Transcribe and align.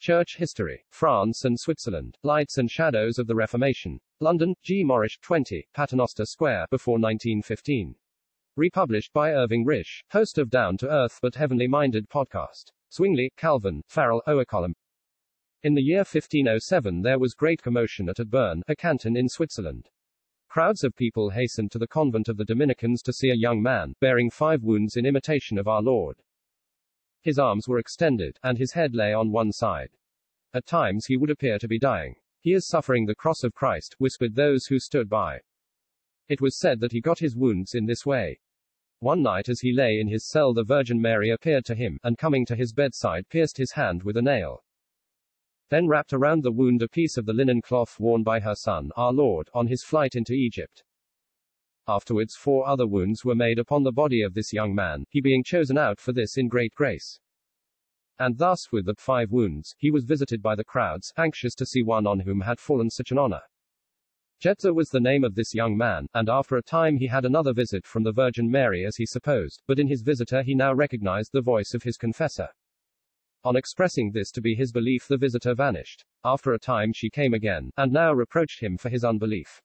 Church 0.00 0.36
History, 0.36 0.84
France 0.90 1.44
and 1.44 1.58
Switzerland, 1.58 2.16
Lights 2.22 2.58
and 2.58 2.70
Shadows 2.70 3.18
of 3.18 3.26
the 3.26 3.34
Reformation. 3.34 3.98
London, 4.20 4.54
G. 4.62 4.84
Morrish, 4.84 5.18
20, 5.20 5.66
Paternoster 5.74 6.24
Square, 6.24 6.66
before 6.70 7.00
1915. 7.00 7.96
Republished 8.56 9.12
by 9.12 9.32
Irving 9.32 9.66
Risch, 9.66 10.04
host 10.10 10.38
of 10.38 10.50
Down 10.50 10.76
to 10.76 10.88
Earth 10.88 11.18
but 11.20 11.34
Heavenly 11.34 11.66
Minded 11.66 12.08
podcast. 12.08 12.70
Zwingli, 12.92 13.32
Calvin, 13.36 13.82
Farel, 13.88 14.22
Oberkalm. 14.28 14.74
In 15.64 15.74
the 15.74 15.82
year 15.82 16.04
1507 16.04 17.02
there 17.02 17.18
was 17.18 17.34
great 17.34 17.60
commotion 17.60 18.08
at 18.08 18.16
Bern, 18.30 18.62
a 18.68 18.76
canton 18.76 19.16
in 19.16 19.28
Switzerland. 19.28 19.90
Crowds 20.48 20.84
of 20.84 20.94
people 20.94 21.30
hastened 21.30 21.72
to 21.72 21.78
the 21.78 21.88
convent 21.88 22.28
of 22.28 22.36
the 22.36 22.44
Dominicans 22.44 23.02
to 23.02 23.12
see 23.12 23.30
a 23.30 23.34
young 23.34 23.60
man, 23.60 23.94
bearing 24.00 24.30
five 24.30 24.62
wounds 24.62 24.96
in 24.96 25.04
imitation 25.04 25.58
of 25.58 25.66
our 25.66 25.82
Lord. 25.82 26.22
His 27.22 27.38
arms 27.38 27.68
were 27.68 27.78
extended, 27.78 28.38
and 28.42 28.56
his 28.58 28.72
head 28.72 28.94
lay 28.94 29.12
on 29.12 29.32
one 29.32 29.52
side. 29.52 29.90
At 30.54 30.66
times 30.66 31.06
he 31.06 31.16
would 31.16 31.30
appear 31.30 31.58
to 31.58 31.68
be 31.68 31.78
dying. 31.78 32.14
He 32.40 32.52
is 32.52 32.68
suffering 32.68 33.04
the 33.04 33.14
cross 33.14 33.42
of 33.44 33.54
Christ, 33.54 33.96
whispered 33.98 34.34
those 34.34 34.66
who 34.66 34.78
stood 34.78 35.08
by. 35.08 35.40
It 36.28 36.40
was 36.40 36.58
said 36.58 36.80
that 36.80 36.92
he 36.92 37.00
got 37.00 37.18
his 37.18 37.36
wounds 37.36 37.74
in 37.74 37.86
this 37.86 38.06
way. 38.06 38.40
One 39.00 39.22
night 39.22 39.48
as 39.48 39.60
he 39.60 39.72
lay 39.72 40.00
in 40.00 40.08
his 40.08 40.28
cell 40.28 40.52
the 40.52 40.64
Virgin 40.64 41.00
Mary 41.00 41.30
appeared 41.30 41.64
to 41.66 41.74
him, 41.74 41.98
and 42.02 42.18
coming 42.18 42.44
to 42.46 42.56
his 42.56 42.72
bedside 42.72 43.28
pierced 43.28 43.56
his 43.56 43.72
hand 43.72 44.02
with 44.02 44.16
a 44.16 44.22
nail. 44.22 44.64
Then 45.70 45.86
wrapped 45.86 46.12
around 46.12 46.42
the 46.42 46.52
wound 46.52 46.82
a 46.82 46.88
piece 46.88 47.16
of 47.16 47.26
the 47.26 47.32
linen 47.32 47.60
cloth 47.60 48.00
worn 48.00 48.22
by 48.22 48.40
her 48.40 48.54
son, 48.54 48.90
our 48.96 49.12
Lord, 49.12 49.50
on 49.52 49.66
his 49.66 49.84
flight 49.84 50.14
into 50.14 50.32
Egypt. 50.32 50.82
Afterwards 51.88 52.36
four 52.36 52.68
other 52.68 52.86
wounds 52.86 53.24
were 53.24 53.34
made 53.34 53.58
upon 53.58 53.82
the 53.82 53.92
body 53.92 54.20
of 54.20 54.34
this 54.34 54.52
young 54.52 54.74
man, 54.74 55.06
he 55.08 55.22
being 55.22 55.42
chosen 55.42 55.78
out 55.78 55.98
for 55.98 56.12
this 56.12 56.36
in 56.36 56.46
great 56.46 56.74
grace. 56.74 57.18
And 58.18 58.36
thus, 58.36 58.70
with 58.70 58.84
the 58.84 58.94
five 58.94 59.30
wounds, 59.30 59.74
he 59.78 59.90
was 59.90 60.04
visited 60.04 60.42
by 60.42 60.54
the 60.54 60.64
crowds, 60.64 61.14
anxious 61.16 61.54
to 61.54 61.64
see 61.64 61.82
one 61.82 62.06
on 62.06 62.20
whom 62.20 62.42
had 62.42 62.60
fallen 62.60 62.90
such 62.90 63.10
an 63.10 63.16
honor. 63.16 63.40
Jetzer 64.38 64.74
was 64.74 64.90
the 64.90 65.00
name 65.00 65.24
of 65.24 65.34
this 65.34 65.54
young 65.54 65.78
man, 65.78 66.08
and 66.12 66.28
after 66.28 66.56
a 66.56 66.62
time 66.62 66.98
he 66.98 67.06
had 67.06 67.24
another 67.24 67.54
visit 67.54 67.86
from 67.86 68.02
the 68.02 68.12
Virgin 68.12 68.50
Mary 68.50 68.84
as 68.84 68.96
he 68.96 69.06
supposed, 69.06 69.62
but 69.66 69.78
in 69.78 69.88
his 69.88 70.02
visitor 70.02 70.42
he 70.42 70.54
now 70.54 70.74
recognized 70.74 71.32
the 71.32 71.40
voice 71.40 71.72
of 71.72 71.82
his 71.84 71.96
confessor. 71.96 72.48
On 73.44 73.56
expressing 73.56 74.10
this 74.10 74.30
to 74.32 74.42
be 74.42 74.54
his 74.54 74.72
belief, 74.72 75.08
the 75.08 75.16
visitor 75.16 75.54
vanished. 75.54 76.04
After 76.22 76.52
a 76.52 76.58
time 76.58 76.92
she 76.92 77.08
came 77.08 77.32
again, 77.32 77.70
and 77.78 77.92
now 77.92 78.12
reproached 78.12 78.60
him 78.60 78.76
for 78.76 78.90
his 78.90 79.04
unbelief. 79.04 79.62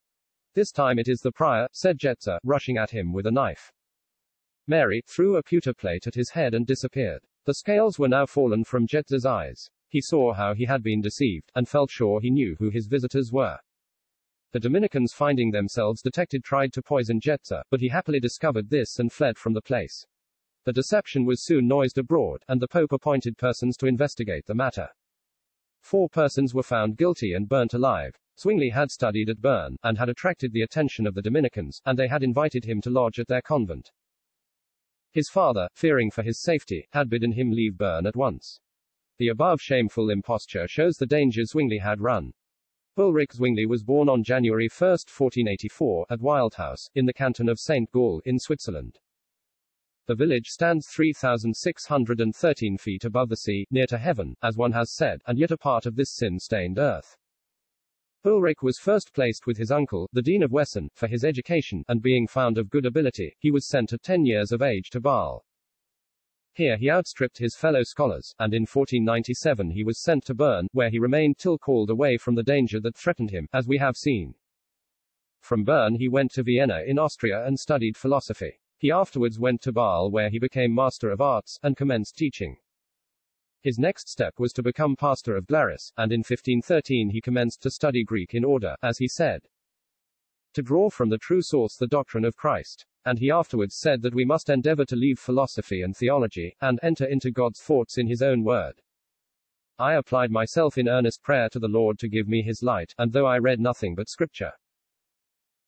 This 0.56 0.72
time 0.72 1.00
it 1.00 1.08
is 1.08 1.22
the 1.22 1.32
prior, 1.32 1.68
said 1.72 1.98
Jetzer, 1.98 2.38
rushing 2.44 2.78
at 2.78 2.92
him 2.92 3.12
with 3.12 3.26
a 3.26 3.32
knife. 3.32 3.72
Mary 4.68 5.02
threw 5.08 5.36
a 5.36 5.44
pewter 5.44 5.74
plate 5.74 6.08
at 6.08 6.16
his 6.16 6.30
head 6.30 6.54
and 6.54 6.66
disappeared. 6.66 7.24
The 7.46 7.56
scales 7.56 7.98
were 7.98 8.08
now 8.08 8.26
fallen 8.26 8.64
from 8.64 8.88
Jetzer's 8.88 9.26
eyes. 9.26 9.70
He 9.90 10.00
saw 10.00 10.34
how 10.34 10.54
he 10.54 10.66
had 10.66 10.82
been 10.82 11.02
deceived, 11.02 11.52
and 11.56 11.68
felt 11.68 11.92
sure 11.92 12.22
he 12.22 12.30
knew 12.30 12.56
who 12.60 12.70
his 12.70 12.88
visitors 12.88 13.32
were. 13.32 13.58
The 14.52 14.60
Dominicans, 14.60 15.12
finding 15.12 15.52
themselves 15.52 16.02
detected, 16.02 16.44
tried 16.44 16.72
to 16.74 16.82
poison 16.84 17.20
Jetzer, 17.20 17.64
but 17.70 17.80
he 17.80 17.90
happily 17.90 18.20
discovered 18.20 18.70
this 18.70 19.00
and 19.00 19.12
fled 19.12 19.38
from 19.38 19.54
the 19.54 19.62
place. 19.62 20.06
The 20.66 20.74
deception 20.74 21.26
was 21.26 21.44
soon 21.44 21.68
noised 21.68 21.98
abroad, 21.98 22.44
and 22.48 22.62
the 22.62 22.68
Pope 22.68 22.94
appointed 22.94 23.38
persons 23.38 23.76
to 23.78 23.88
investigate 23.88 24.46
the 24.46 24.56
matter. 24.56 24.90
Four 25.84 26.08
persons 26.08 26.54
were 26.54 26.64
found 26.64 26.98
guilty 26.98 27.34
and 27.34 27.48
burnt 27.48 27.74
alive. 27.74 28.18
Zwingli 28.40 28.70
had 28.70 28.90
studied 28.90 29.30
at 29.30 29.42
Bern, 29.42 29.78
and 29.84 29.98
had 29.98 30.10
attracted 30.10 30.52
the 30.52 30.64
attention 30.64 31.06
of 31.06 31.14
the 31.14 31.22
Dominicans, 31.22 31.82
and 31.86 32.00
they 32.00 32.08
had 32.08 32.24
invited 32.24 32.66
him 32.66 32.82
to 32.82 32.90
lodge 32.90 33.20
at 33.20 33.28
their 33.28 33.42
convent. 33.42 33.92
His 35.12 35.30
father, 35.30 35.68
fearing 35.76 36.10
for 36.10 36.24
his 36.24 36.42
safety, 36.42 36.88
had 36.94 37.10
bidden 37.10 37.34
him 37.34 37.52
leave 37.52 37.78
Bern 37.78 38.08
at 38.08 38.16
once. 38.16 38.60
The 39.20 39.28
above 39.28 39.62
shameful 39.62 40.10
imposture 40.10 40.68
shows 40.68 40.96
the 40.96 41.06
danger 41.06 41.44
Zwingli 41.44 41.78
had 41.78 42.02
run. 42.02 42.34
Ulrich 42.98 43.34
Zwingli 43.34 43.66
was 43.66 43.84
born 43.84 44.08
on 44.08 44.24
January 44.24 44.70
1, 44.70 44.90
1484, 44.90 46.06
at 46.10 46.20
Wildhaus, 46.20 46.90
in 46.96 47.06
the 47.06 47.14
canton 47.14 47.50
of 47.50 47.60
St. 47.60 47.92
Gall, 47.92 48.22
in 48.26 48.40
Switzerland. 48.40 49.00
The 50.06 50.16
village 50.16 50.48
stands 50.48 50.88
3,613 50.90 52.78
feet 52.78 53.06
above 53.06 53.30
the 53.30 53.38
sea, 53.38 53.66
near 53.72 53.88
to 53.88 53.98
heaven, 53.98 54.36
as 54.44 54.58
one 54.58 54.74
has 54.74 54.94
said, 54.94 55.22
and 55.28 55.40
yet 55.40 55.52
a 55.52 55.58
part 55.58 55.86
of 55.86 55.96
this 55.96 56.14
sin-stained 56.14 56.78
earth. 56.78 57.16
Ulrich 58.26 58.62
was 58.62 58.78
first 58.78 59.14
placed 59.14 59.48
with 59.48 59.58
his 59.58 59.72
uncle, 59.72 60.10
the 60.12 60.22
Dean 60.22 60.44
of 60.44 60.52
Wesen, 60.52 60.90
for 60.94 61.08
his 61.08 61.24
education, 61.24 61.86
and 61.88 62.02
being 62.02 62.28
found 62.28 62.58
of 62.58 62.70
good 62.70 62.86
ability, 62.86 63.36
he 63.40 63.50
was 63.50 63.70
sent 63.70 63.94
at 63.94 64.04
ten 64.04 64.26
years 64.26 64.52
of 64.52 64.62
age 64.62 64.90
to 64.90 65.00
Basel. 65.00 65.46
Here 66.54 66.78
he 66.78 66.92
outstripped 66.92 67.38
his 67.38 67.56
fellow 67.56 67.84
scholars, 67.84 68.36
and 68.40 68.54
in 68.54 68.64
1497 68.64 69.72
he 69.72 69.84
was 69.84 70.04
sent 70.04 70.26
to 70.26 70.34
Bern, 70.34 70.68
where 70.74 70.90
he 70.90 71.00
remained 71.00 71.38
till 71.38 71.58
called 71.58 71.90
away 71.90 72.18
from 72.18 72.36
the 72.36 72.44
danger 72.44 72.80
that 72.82 72.98
threatened 72.98 73.32
him, 73.32 73.48
as 73.54 73.68
we 73.68 73.78
have 73.78 73.96
seen. 73.96 74.36
From 75.40 75.64
Bern 75.64 75.96
he 75.96 76.10
went 76.10 76.32
to 76.34 76.44
Vienna 76.44 76.82
in 76.86 77.00
Austria 77.00 77.46
and 77.46 77.58
studied 77.58 77.98
philosophy. 77.98 78.60
He 78.84 78.92
afterwards 78.92 79.40
went 79.40 79.62
to 79.62 79.72
Basel 79.72 80.12
where 80.12 80.30
he 80.30 80.40
became 80.40 80.76
Master 80.76 81.10
of 81.10 81.22
Arts, 81.22 81.58
and 81.64 81.78
commenced 81.78 82.18
teaching. 82.18 82.58
His 83.62 83.80
next 83.80 84.10
step 84.10 84.42
was 84.42 84.52
to 84.52 84.62
become 84.62 84.98
pastor 84.98 85.38
of 85.38 85.48
Glaris, 85.48 85.94
and 85.96 86.12
in 86.12 86.20
1513 86.20 87.12
he 87.12 87.22
commenced 87.22 87.62
to 87.62 87.72
study 87.72 88.04
Greek 88.04 88.34
in 88.34 88.44
order, 88.44 88.76
as 88.84 88.98
he 88.98 89.08
said, 89.08 89.48
to 90.54 90.62
draw 90.62 90.90
from 90.90 91.08
the 91.08 91.18
true 91.18 91.42
source 91.42 91.78
the 91.78 91.88
doctrine 91.88 92.26
of 92.26 92.36
Christ. 92.36 92.86
And 93.06 93.20
he 93.20 93.32
afterwards 93.32 93.78
said 93.78 94.02
that 94.02 94.14
we 94.14 94.26
must 94.26 94.50
endeavor 94.50 94.84
to 94.84 94.98
leave 94.98 95.18
philosophy 95.18 95.82
and 95.82 95.96
theology, 95.96 96.58
and 96.60 96.78
enter 96.84 97.06
into 97.06 97.32
God's 97.32 97.62
thoughts 97.62 97.98
in 97.98 98.08
his 98.08 98.22
own 98.22 98.44
word. 98.44 98.82
I 99.80 99.94
applied 99.94 100.30
myself 100.30 100.78
in 100.78 100.90
earnest 100.90 101.24
prayer 101.24 101.48
to 101.54 101.60
the 101.60 101.70
Lord 101.70 102.00
to 102.00 102.10
give 102.10 102.28
me 102.28 102.42
his 102.42 102.62
light, 102.62 102.94
and 102.98 103.14
though 103.14 103.28
I 103.28 103.38
read 103.38 103.62
nothing 103.62 103.96
but 103.96 104.10
scripture, 104.10 104.52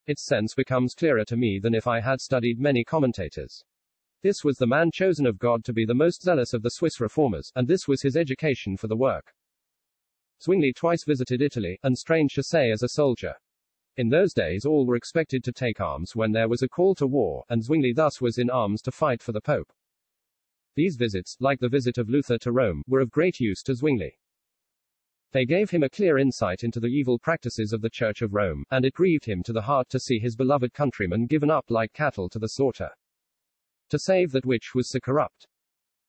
its 0.07 0.25
sense 0.25 0.53
becomes 0.53 0.93
clearer 0.93 1.25
to 1.25 1.37
me 1.37 1.59
than 1.59 1.75
if 1.75 1.87
I 1.87 1.99
had 1.99 2.21
studied 2.21 2.59
many 2.59 2.83
commentators. 2.83 3.63
This 4.21 4.43
was 4.43 4.57
the 4.57 4.67
man 4.67 4.89
chosen 4.91 5.25
of 5.25 5.37
God 5.37 5.63
to 5.65 5.73
be 5.73 5.85
the 5.85 5.93
most 5.93 6.21
zealous 6.21 6.53
of 6.53 6.63
the 6.63 6.71
Swiss 6.71 6.99
reformers, 6.99 7.51
and 7.55 7.67
this 7.67 7.87
was 7.87 8.01
his 8.01 8.17
education 8.17 8.75
for 8.75 8.87
the 8.87 8.95
work. 8.95 9.33
Zwingli 10.41 10.73
twice 10.73 11.03
visited 11.03 11.41
Italy, 11.41 11.79
and 11.83 11.97
strange 11.97 12.33
to 12.33 12.43
say 12.43 12.71
as 12.71 12.83
a 12.83 12.89
soldier. 12.89 13.35
In 13.97 14.09
those 14.09 14.33
days 14.33 14.65
all 14.65 14.85
were 14.85 14.97
expected 14.97 15.43
to 15.43 15.51
take 15.51 15.79
arms 15.79 16.15
when 16.15 16.31
there 16.31 16.49
was 16.49 16.61
a 16.61 16.67
call 16.67 16.95
to 16.95 17.07
war, 17.07 17.45
and 17.49 17.63
Zwingli 17.63 17.93
thus 17.93 18.19
was 18.19 18.37
in 18.37 18.49
arms 18.49 18.81
to 18.81 18.91
fight 18.91 19.21
for 19.21 19.31
the 19.31 19.41
Pope. 19.41 19.71
These 20.75 20.97
visits, 20.97 21.37
like 21.39 21.59
the 21.59 21.69
visit 21.69 21.97
of 21.97 22.09
Luther 22.09 22.37
to 22.39 22.51
Rome, 22.51 22.83
were 22.87 22.99
of 22.99 23.09
great 23.09 23.39
use 23.39 23.63
to 23.63 23.73
Zwingli. 23.73 24.19
They 25.31 25.45
gave 25.45 25.69
him 25.69 25.83
a 25.83 25.89
clear 25.89 26.17
insight 26.17 26.63
into 26.63 26.79
the 26.79 26.87
evil 26.87 27.19
practices 27.19 27.73
of 27.73 27.81
the 27.81 27.89
Church 27.89 28.21
of 28.21 28.33
Rome, 28.33 28.63
and 28.71 28.85
it 28.85 28.93
grieved 28.93 29.25
him 29.25 29.43
to 29.43 29.53
the 29.53 29.61
heart 29.61 29.89
to 29.89 29.99
see 29.99 30.19
his 30.19 30.35
beloved 30.35 30.73
countrymen 30.73 31.25
given 31.25 31.49
up 31.49 31.65
like 31.69 31.93
cattle 31.93 32.29
to 32.29 32.39
the 32.39 32.47
slaughter 32.47 32.89
to 33.89 33.99
save 33.99 34.31
that 34.31 34.45
which 34.45 34.73
was 34.73 34.89
so 34.89 34.99
corrupt. 34.99 35.47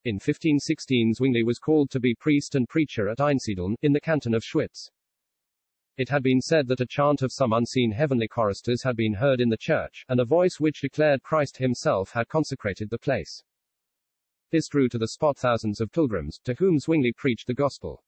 In 0.05 0.15
1516 0.15 1.15
Zwingli 1.15 1.43
was 1.43 1.59
called 1.59 1.91
to 1.91 2.01
be 2.01 2.15
priest 2.15 2.55
and 2.55 2.69
preacher 2.69 3.09
at 3.09 3.21
Einsiedeln, 3.21 3.77
in 3.83 3.93
the 3.93 4.01
canton 4.01 4.35
of 4.35 4.43
Schwyz. 4.43 4.91
It 5.97 6.09
had 6.09 6.23
been 6.23 6.41
said 6.41 6.69
that 6.69 6.81
a 6.81 6.87
chant 6.87 7.23
of 7.23 7.33
some 7.33 7.53
unseen 7.53 7.93
heavenly 7.93 8.29
choristers 8.29 8.83
had 8.83 8.97
been 8.97 9.15
heard 9.15 9.41
in 9.41 9.49
the 9.49 9.57
church, 9.57 10.05
and 10.09 10.21
a 10.21 10.25
voice 10.25 10.59
which 10.59 10.81
declared 10.81 11.23
Christ 11.23 11.59
himself 11.59 12.13
had 12.13 12.29
consecrated 12.29 12.91
the 12.91 12.99
place. 12.99 13.43
This 14.51 14.69
drew 14.69 14.89
to 14.91 14.99
the 14.99 15.09
spot 15.09 15.39
thousands 15.39 15.81
of 15.81 15.93
pilgrims, 15.93 16.39
to 16.45 16.55
whom 16.55 16.79
Zwingli 16.79 17.13
preached 17.13 17.47
the 17.47 17.55
gospel. 17.55 18.03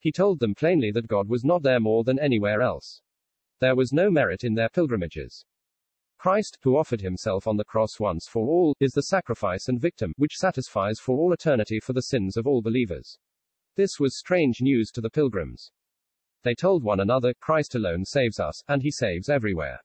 He 0.00 0.12
told 0.12 0.38
them 0.38 0.54
plainly 0.54 0.90
that 0.92 1.08
God 1.08 1.28
was 1.28 1.44
not 1.44 1.62
there 1.62 1.80
more 1.80 2.04
than 2.04 2.18
anywhere 2.18 2.62
else. 2.62 3.00
There 3.60 3.74
was 3.74 3.92
no 3.92 4.10
merit 4.10 4.44
in 4.44 4.54
their 4.54 4.68
pilgrimages. 4.68 5.44
Christ, 6.18 6.58
who 6.62 6.76
offered 6.76 7.00
himself 7.00 7.46
on 7.46 7.56
the 7.56 7.64
cross 7.64 8.00
once 8.00 8.26
for 8.28 8.48
all, 8.48 8.74
is 8.80 8.92
the 8.92 9.02
sacrifice 9.02 9.68
and 9.68 9.80
victim, 9.80 10.12
which 10.16 10.36
satisfies 10.36 10.98
for 10.98 11.16
all 11.16 11.32
eternity 11.32 11.78
for 11.80 11.92
the 11.92 12.02
sins 12.02 12.36
of 12.36 12.46
all 12.46 12.60
believers. 12.60 13.18
This 13.76 14.00
was 14.00 14.18
strange 14.18 14.60
news 14.60 14.90
to 14.92 15.00
the 15.00 15.10
pilgrims. 15.10 15.70
They 16.42 16.54
told 16.54 16.82
one 16.82 17.00
another, 17.00 17.34
Christ 17.40 17.74
alone 17.74 18.04
saves 18.04 18.40
us, 18.40 18.62
and 18.68 18.82
he 18.82 18.90
saves 18.90 19.28
everywhere. 19.28 19.80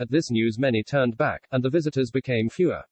At 0.00 0.10
this 0.10 0.30
news 0.30 0.58
many 0.58 0.82
turned 0.82 1.16
back, 1.16 1.46
and 1.50 1.64
the 1.64 1.70
visitors 1.70 2.10
became 2.10 2.48
fewer. 2.48 2.82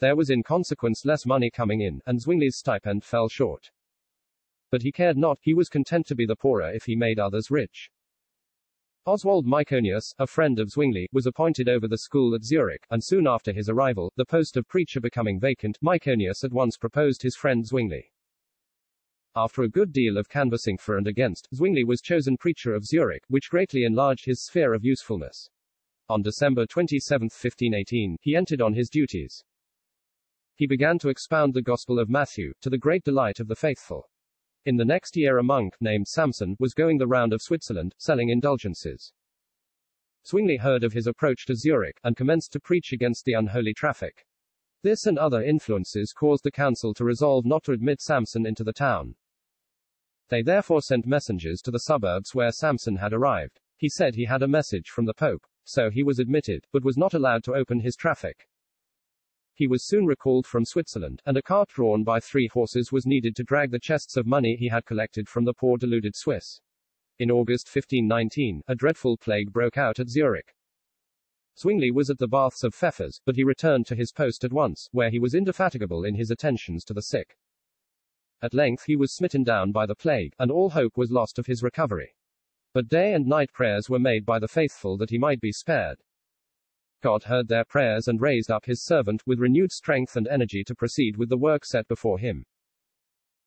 There 0.00 0.16
was 0.16 0.30
in 0.30 0.42
consequence 0.42 1.04
less 1.04 1.26
money 1.26 1.50
coming 1.50 1.80
in, 1.80 2.00
and 2.06 2.20
Zwingli's 2.20 2.58
stipend 2.58 3.04
fell 3.04 3.28
short. 3.28 3.70
But 4.74 4.82
he 4.82 4.90
cared 4.90 5.16
not, 5.16 5.38
he 5.40 5.54
was 5.54 5.68
content 5.68 6.04
to 6.08 6.16
be 6.16 6.26
the 6.26 6.34
poorer 6.34 6.72
if 6.74 6.86
he 6.86 6.96
made 6.96 7.20
others 7.20 7.48
rich. 7.48 7.92
Oswald 9.06 9.46
Myconius, 9.46 10.12
a 10.18 10.26
friend 10.26 10.58
of 10.58 10.68
Zwingli, 10.68 11.06
was 11.12 11.26
appointed 11.26 11.68
over 11.68 11.86
the 11.86 11.98
school 11.98 12.34
at 12.34 12.42
Zurich, 12.42 12.84
and 12.90 13.00
soon 13.00 13.28
after 13.28 13.52
his 13.52 13.68
arrival, 13.68 14.12
the 14.16 14.24
post 14.24 14.56
of 14.56 14.66
preacher 14.66 15.00
becoming 15.00 15.38
vacant, 15.38 15.78
Myconius 15.80 16.42
at 16.42 16.52
once 16.52 16.76
proposed 16.76 17.22
his 17.22 17.36
friend 17.36 17.64
Zwingli. 17.64 18.10
After 19.36 19.62
a 19.62 19.68
good 19.68 19.92
deal 19.92 20.18
of 20.18 20.28
canvassing 20.28 20.78
for 20.78 20.96
and 20.96 21.06
against, 21.06 21.46
Zwingli 21.54 21.84
was 21.84 22.00
chosen 22.02 22.36
preacher 22.36 22.74
of 22.74 22.84
Zurich, 22.84 23.22
which 23.28 23.50
greatly 23.50 23.84
enlarged 23.84 24.24
his 24.24 24.44
sphere 24.44 24.74
of 24.74 24.84
usefulness. 24.84 25.50
On 26.08 26.20
December 26.20 26.66
27, 26.66 27.26
1518, 27.26 28.16
he 28.22 28.34
entered 28.34 28.60
on 28.60 28.74
his 28.74 28.90
duties. 28.90 29.44
He 30.56 30.66
began 30.66 30.98
to 30.98 31.10
expound 31.10 31.54
the 31.54 31.62
Gospel 31.62 32.00
of 32.00 32.10
Matthew, 32.10 32.52
to 32.60 32.70
the 32.70 32.76
great 32.76 33.04
delight 33.04 33.38
of 33.38 33.46
the 33.46 33.54
faithful. 33.54 34.08
In 34.66 34.76
the 34.76 34.84
next 34.84 35.14
year, 35.14 35.36
a 35.36 35.42
monk 35.42 35.74
named 35.78 36.08
Samson 36.08 36.56
was 36.58 36.72
going 36.72 36.96
the 36.96 37.06
round 37.06 37.34
of 37.34 37.42
Switzerland, 37.42 37.94
selling 37.98 38.30
indulgences. 38.30 39.12
Zwingli 40.26 40.56
heard 40.56 40.84
of 40.84 40.94
his 40.94 41.06
approach 41.06 41.44
to 41.46 41.54
Zurich, 41.54 42.00
and 42.02 42.16
commenced 42.16 42.52
to 42.52 42.60
preach 42.60 42.90
against 42.90 43.26
the 43.26 43.34
unholy 43.34 43.74
traffic. 43.74 44.24
This 44.82 45.04
and 45.04 45.18
other 45.18 45.42
influences 45.42 46.14
caused 46.14 46.44
the 46.44 46.50
council 46.50 46.94
to 46.94 47.04
resolve 47.04 47.44
not 47.44 47.64
to 47.64 47.72
admit 47.72 48.00
Samson 48.00 48.46
into 48.46 48.64
the 48.64 48.72
town. 48.72 49.16
They 50.30 50.40
therefore 50.40 50.80
sent 50.80 51.06
messengers 51.06 51.60
to 51.60 51.70
the 51.70 51.80
suburbs 51.80 52.34
where 52.34 52.50
Samson 52.50 52.96
had 52.96 53.12
arrived. 53.12 53.60
He 53.76 53.90
said 53.90 54.14
he 54.14 54.24
had 54.24 54.42
a 54.42 54.48
message 54.48 54.88
from 54.88 55.04
the 55.04 55.12
Pope. 55.12 55.46
So 55.64 55.90
he 55.90 56.02
was 56.02 56.18
admitted, 56.18 56.66
but 56.72 56.84
was 56.84 56.96
not 56.96 57.12
allowed 57.12 57.44
to 57.44 57.54
open 57.54 57.80
his 57.80 57.96
traffic. 57.96 58.48
He 59.56 59.68
was 59.68 59.84
soon 59.84 60.04
recalled 60.04 60.46
from 60.46 60.64
Switzerland, 60.64 61.22
and 61.24 61.36
a 61.36 61.42
cart 61.42 61.68
drawn 61.68 62.02
by 62.02 62.18
three 62.18 62.48
horses 62.48 62.90
was 62.90 63.06
needed 63.06 63.36
to 63.36 63.44
drag 63.44 63.70
the 63.70 63.78
chests 63.78 64.16
of 64.16 64.26
money 64.26 64.56
he 64.56 64.68
had 64.68 64.84
collected 64.84 65.28
from 65.28 65.44
the 65.44 65.54
poor 65.54 65.78
deluded 65.78 66.16
Swiss. 66.16 66.60
In 67.20 67.30
August 67.30 67.68
1519, 67.68 68.62
a 68.66 68.74
dreadful 68.74 69.16
plague 69.16 69.52
broke 69.52 69.78
out 69.78 70.00
at 70.00 70.08
Zurich. 70.08 70.56
Zwingli 71.56 71.92
was 71.92 72.10
at 72.10 72.18
the 72.18 72.26
baths 72.26 72.64
of 72.64 72.74
Pfeffers, 72.74 73.20
but 73.24 73.36
he 73.36 73.44
returned 73.44 73.86
to 73.86 73.94
his 73.94 74.10
post 74.10 74.42
at 74.42 74.52
once, 74.52 74.88
where 74.90 75.10
he 75.10 75.20
was 75.20 75.34
indefatigable 75.34 76.04
in 76.04 76.16
his 76.16 76.32
attentions 76.32 76.84
to 76.86 76.92
the 76.92 77.02
sick. 77.02 77.38
At 78.42 78.54
length 78.54 78.86
he 78.86 78.96
was 78.96 79.14
smitten 79.14 79.44
down 79.44 79.70
by 79.70 79.86
the 79.86 79.94
plague, 79.94 80.34
and 80.36 80.50
all 80.50 80.70
hope 80.70 80.96
was 80.96 81.12
lost 81.12 81.38
of 81.38 81.46
his 81.46 81.62
recovery. 81.62 82.16
But 82.72 82.88
day 82.88 83.14
and 83.14 83.24
night 83.24 83.52
prayers 83.52 83.88
were 83.88 84.00
made 84.00 84.26
by 84.26 84.40
the 84.40 84.48
faithful 84.48 84.96
that 84.96 85.10
he 85.10 85.18
might 85.18 85.40
be 85.40 85.52
spared. 85.52 86.00
God 87.04 87.24
heard 87.24 87.48
their 87.48 87.66
prayers 87.66 88.08
and 88.08 88.18
raised 88.18 88.50
up 88.50 88.64
his 88.64 88.82
servant 88.82 89.22
with 89.26 89.38
renewed 89.38 89.70
strength 89.70 90.16
and 90.16 90.26
energy 90.26 90.64
to 90.64 90.74
proceed 90.74 91.18
with 91.18 91.28
the 91.28 91.36
work 91.36 91.66
set 91.66 91.86
before 91.86 92.18
him. 92.18 92.46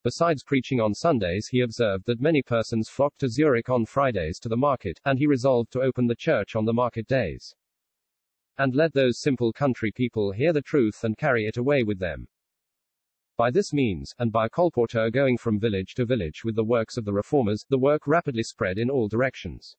Besides 0.04 0.44
preaching 0.44 0.80
on 0.80 0.94
Sundays, 0.94 1.48
he 1.48 1.62
observed 1.62 2.06
that 2.06 2.20
many 2.20 2.40
persons 2.40 2.88
flocked 2.88 3.18
to 3.18 3.28
Zurich 3.28 3.68
on 3.68 3.84
Fridays 3.84 4.38
to 4.42 4.48
the 4.48 4.56
market, 4.56 5.00
and 5.04 5.18
he 5.18 5.26
resolved 5.26 5.72
to 5.72 5.80
open 5.80 6.06
the 6.06 6.14
church 6.14 6.54
on 6.54 6.66
the 6.66 6.72
market 6.72 7.08
days. 7.08 7.52
And 8.58 8.76
let 8.76 8.92
those 8.92 9.20
simple 9.20 9.52
country 9.52 9.90
people 9.90 10.30
hear 10.30 10.52
the 10.52 10.62
truth 10.62 11.02
and 11.02 11.18
carry 11.18 11.44
it 11.44 11.56
away 11.56 11.82
with 11.82 11.98
them. 11.98 12.28
By 13.36 13.50
this 13.50 13.72
means, 13.72 14.14
and 14.20 14.30
by 14.30 14.48
colporteur 14.48 15.10
going 15.10 15.36
from 15.36 15.58
village 15.58 15.94
to 15.94 16.06
village 16.06 16.44
with 16.44 16.54
the 16.54 16.62
works 16.62 16.96
of 16.96 17.04
the 17.04 17.12
reformers, 17.12 17.64
the 17.68 17.76
work 17.76 18.06
rapidly 18.06 18.44
spread 18.44 18.78
in 18.78 18.88
all 18.88 19.08
directions. 19.08 19.74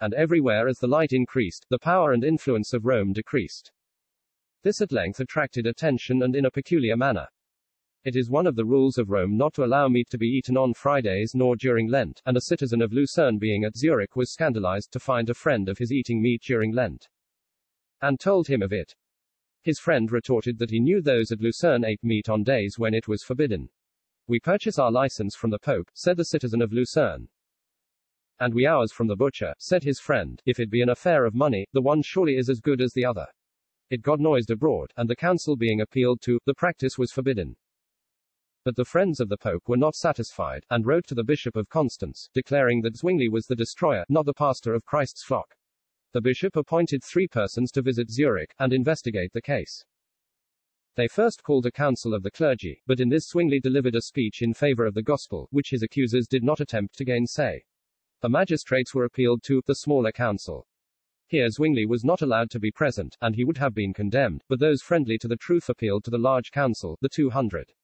And 0.00 0.14
everywhere 0.14 0.68
as 0.68 0.78
the 0.78 0.86
light 0.86 1.12
increased, 1.12 1.66
the 1.70 1.78
power 1.78 2.12
and 2.12 2.24
influence 2.24 2.72
of 2.72 2.84
Rome 2.84 3.12
decreased. 3.12 3.72
This 4.62 4.80
at 4.80 4.92
length 4.92 5.20
attracted 5.20 5.66
attention 5.66 6.22
and 6.22 6.34
in 6.34 6.46
a 6.46 6.50
peculiar 6.50 6.96
manner. 6.96 7.28
It 8.04 8.16
is 8.16 8.28
one 8.28 8.46
of 8.46 8.54
the 8.54 8.66
rules 8.66 8.98
of 8.98 9.08
Rome 9.08 9.36
not 9.36 9.54
to 9.54 9.64
allow 9.64 9.88
meat 9.88 10.10
to 10.10 10.18
be 10.18 10.26
eaten 10.26 10.58
on 10.58 10.74
Fridays 10.74 11.32
nor 11.34 11.56
during 11.56 11.88
Lent, 11.88 12.20
and 12.26 12.36
a 12.36 12.42
citizen 12.42 12.82
of 12.82 12.92
Lucerne 12.92 13.38
being 13.38 13.64
at 13.64 13.76
Zurich 13.76 14.14
was 14.14 14.32
scandalized 14.32 14.92
to 14.92 15.00
find 15.00 15.30
a 15.30 15.34
friend 15.34 15.70
of 15.70 15.78
his 15.78 15.90
eating 15.90 16.20
meat 16.20 16.42
during 16.42 16.72
Lent. 16.72 17.08
And 18.02 18.20
told 18.20 18.48
him 18.48 18.60
of 18.60 18.74
it. 18.74 18.94
His 19.62 19.78
friend 19.78 20.12
retorted 20.12 20.58
that 20.58 20.68
he 20.70 20.80
knew 20.80 21.00
those 21.00 21.32
at 21.32 21.40
Lucerne 21.40 21.84
ate 21.84 22.04
meat 22.04 22.28
on 22.28 22.42
days 22.42 22.78
when 22.78 22.92
it 22.92 23.08
was 23.08 23.22
forbidden. 23.22 23.70
We 24.26 24.38
purchase 24.38 24.78
our 24.78 24.92
license 24.92 25.34
from 25.34 25.50
the 25.50 25.58
Pope, 25.58 25.90
said 25.94 26.18
the 26.18 26.26
citizen 26.26 26.60
of 26.60 26.74
Lucerne. 26.74 27.28
And 28.40 28.52
we 28.52 28.66
ours 28.66 28.92
from 28.92 29.06
the 29.06 29.16
butcher, 29.16 29.54
said 29.58 29.82
his 29.82 30.00
friend, 30.00 30.42
if 30.44 30.58
it 30.58 30.70
be 30.70 30.82
an 30.82 30.88
affair 30.88 31.24
of 31.24 31.34
money, 31.34 31.66
the 31.72 31.82
one 31.82 32.02
surely 32.02 32.36
is 32.36 32.48
as 32.48 32.60
good 32.60 32.80
as 32.80 32.92
the 32.92 33.04
other. 33.04 33.26
It 33.90 34.02
got 34.02 34.18
noised 34.20 34.50
abroad, 34.50 34.92
and 34.96 35.08
the 35.08 35.16
council 35.16 35.56
being 35.56 35.80
appealed 35.80 36.20
to, 36.22 36.38
the 36.46 36.54
practice 36.54 36.98
was 36.98 37.12
forbidden. 37.12 37.56
But 38.64 38.76
the 38.76 38.84
friends 38.84 39.20
of 39.20 39.28
the 39.28 39.36
Pope 39.36 39.68
were 39.68 39.76
not 39.76 39.94
satisfied, 39.94 40.64
and 40.70 40.86
wrote 40.86 41.06
to 41.08 41.14
the 41.14 41.22
Bishop 41.22 41.54
of 41.54 41.68
Constance, 41.68 42.30
declaring 42.32 42.80
that 42.82 42.96
Zwingli 42.96 43.28
was 43.28 43.46
the 43.46 43.54
destroyer, 43.54 44.04
not 44.08 44.24
the 44.24 44.32
pastor 44.32 44.74
of 44.74 44.84
Christ's 44.84 45.22
flock. 45.22 45.54
The 46.12 46.20
bishop 46.20 46.56
appointed 46.56 47.02
three 47.02 47.28
persons 47.28 47.70
to 47.72 47.82
visit 47.82 48.08
Zurich, 48.08 48.54
and 48.58 48.72
investigate 48.72 49.32
the 49.32 49.42
case. 49.42 49.84
They 50.96 51.08
first 51.08 51.42
called 51.42 51.66
a 51.66 51.72
council 51.72 52.14
of 52.14 52.22
the 52.22 52.30
clergy, 52.30 52.80
but 52.86 53.00
in 53.00 53.08
this 53.08 53.28
Zwingli 53.28 53.58
delivered 53.58 53.96
a 53.96 54.02
speech 54.02 54.40
in 54.40 54.54
favor 54.54 54.86
of 54.86 54.94
the 54.94 55.02
gospel, 55.02 55.48
which 55.50 55.70
his 55.70 55.82
accusers 55.82 56.28
did 56.28 56.44
not 56.44 56.60
attempt 56.60 56.96
to 56.98 57.04
gainsay. 57.04 57.64
The 58.24 58.30
magistrates 58.30 58.94
were 58.94 59.04
appealed 59.04 59.42
to, 59.42 59.60
the 59.66 59.74
smaller 59.74 60.10
council. 60.10 60.66
Here 61.26 61.50
Zwingli 61.50 61.84
was 61.84 62.06
not 62.06 62.22
allowed 62.22 62.48
to 62.52 62.58
be 62.58 62.70
present, 62.70 63.18
and 63.20 63.36
he 63.36 63.44
would 63.44 63.58
have 63.58 63.74
been 63.74 63.92
condemned, 63.92 64.42
but 64.48 64.58
those 64.58 64.80
friendly 64.80 65.18
to 65.18 65.28
the 65.28 65.36
truth 65.36 65.68
appealed 65.68 66.04
to 66.04 66.10
the 66.10 66.16
large 66.16 66.50
council, 66.50 66.96
the 67.02 67.10
200. 67.10 67.74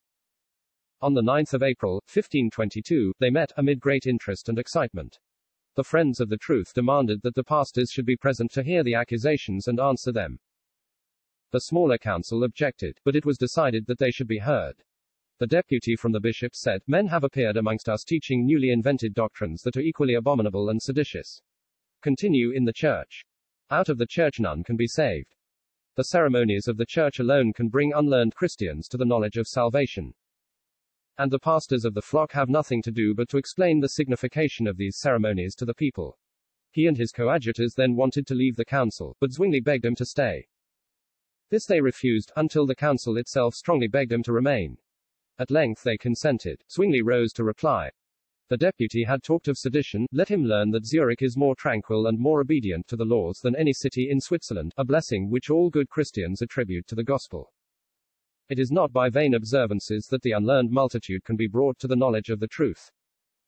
On 1.02 1.12
the 1.12 1.20
9th 1.20 1.52
of 1.52 1.62
April, 1.62 1.96
1522, 2.06 3.12
they 3.19 3.28
met, 3.28 3.52
amid 3.58 3.81
great 3.81 4.06
interest 4.06 4.48
and 4.48 4.58
excitement. 4.58 5.19
The 5.76 5.84
Friends 5.84 6.20
of 6.20 6.31
the 6.31 6.38
Truth 6.38 6.72
demanded 6.72 7.20
that 7.20 7.34
the 7.34 7.44
pastors 7.44 7.90
should 7.90 8.06
be 8.06 8.16
present 8.16 8.50
to 8.52 8.62
hear 8.62 8.82
the 8.82 8.94
accusations 8.94 9.69
and 9.69 9.78
answer 9.78 10.10
them. 10.10 10.38
The 11.50 11.60
smaller 11.60 11.98
council 11.98 12.44
objected, 12.44 12.98
but 13.04 13.14
it 13.14 13.26
was 13.26 13.36
decided 13.36 13.84
that 13.88 13.98
they 13.98 14.10
should 14.10 14.28
be 14.28 14.38
heard. 14.38 14.76
The 15.40 15.48
deputy 15.48 15.96
from 15.96 16.12
the 16.12 16.20
bishop 16.20 16.54
said, 16.54 16.82
Men 16.87 17.08
have 17.08 17.25
appeared 17.25 17.56
amongst 17.56 17.88
us 17.88 18.04
teaching 18.04 18.46
newly 18.46 18.70
invented 18.70 19.12
doctrines 19.12 19.62
that 19.62 19.76
are 19.76 19.81
equally 19.81 20.14
abominable 20.14 20.69
and 20.69 20.81
seditious. 20.81 21.42
Continue 22.00 22.52
in 22.52 22.64
the 22.64 22.72
church. 22.72 23.25
Out 23.70 23.88
of 23.88 23.98
the 23.98 24.06
church 24.06 24.38
none 24.38 24.62
can 24.62 24.76
be 24.76 24.87
saved. 24.87 25.34
The 25.96 26.04
ceremonies 26.04 26.69
of 26.69 26.76
the 26.76 26.87
church 26.87 27.19
alone 27.19 27.52
can 27.52 27.69
bring 27.69 27.92
unlearned 27.92 28.37
Christians 28.37 28.87
to 28.87 28.96
the 28.96 29.04
knowledge 29.04 29.37
of 29.37 29.48
salvation 29.48 30.14
and 31.20 31.31
the 31.31 31.38
pastors 31.38 31.84
of 31.84 31.93
the 31.93 32.00
flock 32.00 32.32
have 32.32 32.48
nothing 32.48 32.81
to 32.81 32.90
do 32.90 33.14
but 33.14 33.28
to 33.28 33.36
explain 33.36 33.78
the 33.78 33.90
signification 33.90 34.66
of 34.66 34.78
these 34.78 34.98
ceremonies 34.98 35.54
to 35.54 35.66
the 35.66 35.75
people. 35.75 36.19
He 36.70 36.86
and 36.86 36.96
his 36.96 37.12
coadjutors 37.12 37.75
then 37.75 37.94
wanted 37.94 38.26
to 38.28 38.34
leave 38.34 38.56
the 38.56 38.64
council, 38.64 39.19
but 39.20 39.31
Zwingli 39.31 39.60
begged 39.60 39.84
them 39.84 39.94
to 39.96 40.06
stay. 40.06 40.48
This 41.50 41.66
they 41.66 41.82
refused, 41.82 42.32
until 42.36 42.64
the 42.64 42.75
council 42.75 43.19
itself 43.19 43.54
strongly 43.54 43.86
begged 43.86 44.10
them 44.10 44.22
to 44.22 44.32
remain. 44.32 44.78
At 45.40 45.50
length 45.50 45.82
they 45.84 45.96
consented. 45.96 46.62
Zwingli 46.70 47.00
rose 47.00 47.32
to 47.32 47.44
reply. 47.44 47.90
The 48.50 48.58
deputy 48.58 49.04
had 49.04 49.22
talked 49.22 49.48
of 49.48 49.56
sedition, 49.56 50.06
let 50.12 50.28
him 50.28 50.44
learn 50.44 50.70
that 50.72 50.84
Zurich 50.84 51.22
is 51.22 51.34
more 51.34 51.56
tranquil 51.56 52.08
and 52.08 52.19
more 52.19 52.42
obedient 52.42 52.87
to 52.88 52.96
the 52.96 53.06
laws 53.06 53.38
than 53.38 53.56
any 53.56 53.72
city 53.72 54.10
in 54.10 54.20
Switzerland, 54.20 54.75
a 54.76 54.84
blessing 54.84 55.31
which 55.31 55.48
all 55.48 55.70
good 55.70 55.88
Christians 55.88 56.42
attribute 56.42 56.87
to 56.88 56.94
the 56.94 57.02
gospel. 57.02 57.54
It 58.50 58.58
is 58.58 58.70
not 58.70 58.92
by 58.92 59.08
vain 59.08 59.32
observances 59.32 60.08
that 60.08 60.20
the 60.20 60.32
unlearned 60.32 60.72
multitude 60.72 61.25
can 61.25 61.37
be 61.37 61.46
brought 61.46 61.78
to 61.78 61.88
the 61.88 61.96
knowledge 61.96 62.28
of 62.28 62.38
the 62.38 62.46
truth. 62.46 62.90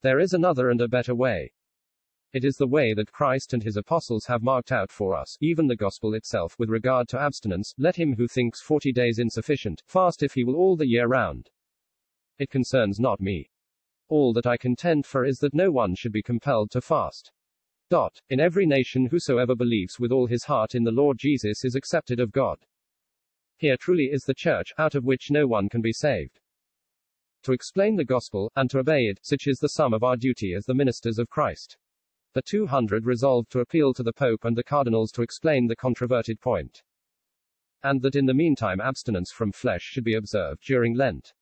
There 0.00 0.18
is 0.18 0.32
another 0.32 0.70
and 0.70 0.80
a 0.80 0.88
better 0.88 1.14
way. 1.14 1.52
It 2.32 2.42
is 2.42 2.56
the 2.56 2.66
way 2.66 2.94
that 2.94 3.12
Christ 3.12 3.52
and 3.52 3.62
his 3.62 3.76
apostles 3.76 4.24
have 4.24 4.42
marked 4.42 4.72
out 4.72 4.90
for 4.90 5.14
us, 5.14 5.36
even 5.42 5.66
the 5.66 5.76
gospel 5.76 6.14
itself, 6.14 6.58
with 6.58 6.70
regard 6.70 7.08
to 7.08 7.20
abstinence. 7.20 7.74
Let 7.76 7.96
him 7.96 8.14
who 8.14 8.28
thinks 8.28 8.62
40 8.62 8.92
days 8.92 9.18
insufficient, 9.18 9.82
fast 9.84 10.22
if 10.22 10.32
he 10.32 10.42
will 10.42 10.56
all 10.56 10.74
the 10.74 10.88
year 10.88 11.06
round. 11.06 11.50
It 12.42 12.50
concerns 12.50 12.98
not 12.98 13.20
me. 13.20 13.48
All 14.08 14.32
that 14.32 14.48
I 14.48 14.56
contend 14.56 15.06
for 15.06 15.24
is 15.24 15.38
that 15.38 15.54
no 15.54 15.70
one 15.70 15.94
should 15.94 16.10
be 16.10 16.24
compelled 16.24 16.72
to 16.72 16.80
fast. 16.80 17.30
Dot. 17.88 18.20
In 18.30 18.40
every 18.40 18.66
nation 18.66 19.06
whosoever 19.06 19.54
believes 19.54 20.00
with 20.00 20.10
all 20.10 20.26
his 20.26 20.42
heart 20.42 20.74
in 20.74 20.82
the 20.82 20.90
Lord 20.90 21.18
Jesus 21.18 21.64
is 21.64 21.76
accepted 21.76 22.18
of 22.18 22.32
God. 22.32 22.58
Here 23.58 23.76
truly 23.76 24.06
is 24.06 24.24
the 24.24 24.34
church, 24.34 24.72
out 24.76 24.96
of 24.96 25.04
which 25.04 25.30
no 25.30 25.46
one 25.46 25.68
can 25.68 25.80
be 25.80 25.92
saved. 25.92 26.40
To 27.44 27.52
explain 27.52 27.94
the 27.94 28.04
gospel, 28.04 28.50
and 28.56 28.68
to 28.70 28.80
obey 28.80 29.06
it, 29.06 29.20
such 29.22 29.46
is 29.46 29.60
the 29.60 29.68
sum 29.68 29.94
of 29.94 30.02
our 30.02 30.16
duty 30.16 30.52
as 30.52 30.64
the 30.64 30.74
ministers 30.74 31.20
of 31.20 31.30
Christ. 31.30 31.76
The 32.32 32.42
200 32.42 33.06
resolved 33.06 33.52
to 33.52 33.60
appeal 33.60 33.94
to 33.94 34.02
the 34.02 34.12
Pope 34.12 34.44
and 34.44 34.56
the 34.56 34.64
cardinals 34.64 35.12
to 35.12 35.22
explain 35.22 35.68
the 35.68 35.76
controverted 35.76 36.40
point. 36.40 36.82
And 37.84 38.02
that 38.02 38.16
in 38.16 38.26
the 38.26 38.34
meantime 38.34 38.80
abstinence 38.80 39.30
from 39.30 39.52
flesh 39.52 39.82
should 39.82 40.02
be 40.02 40.14
observed 40.14 40.64
during 40.64 40.96
Lent. 40.96 41.34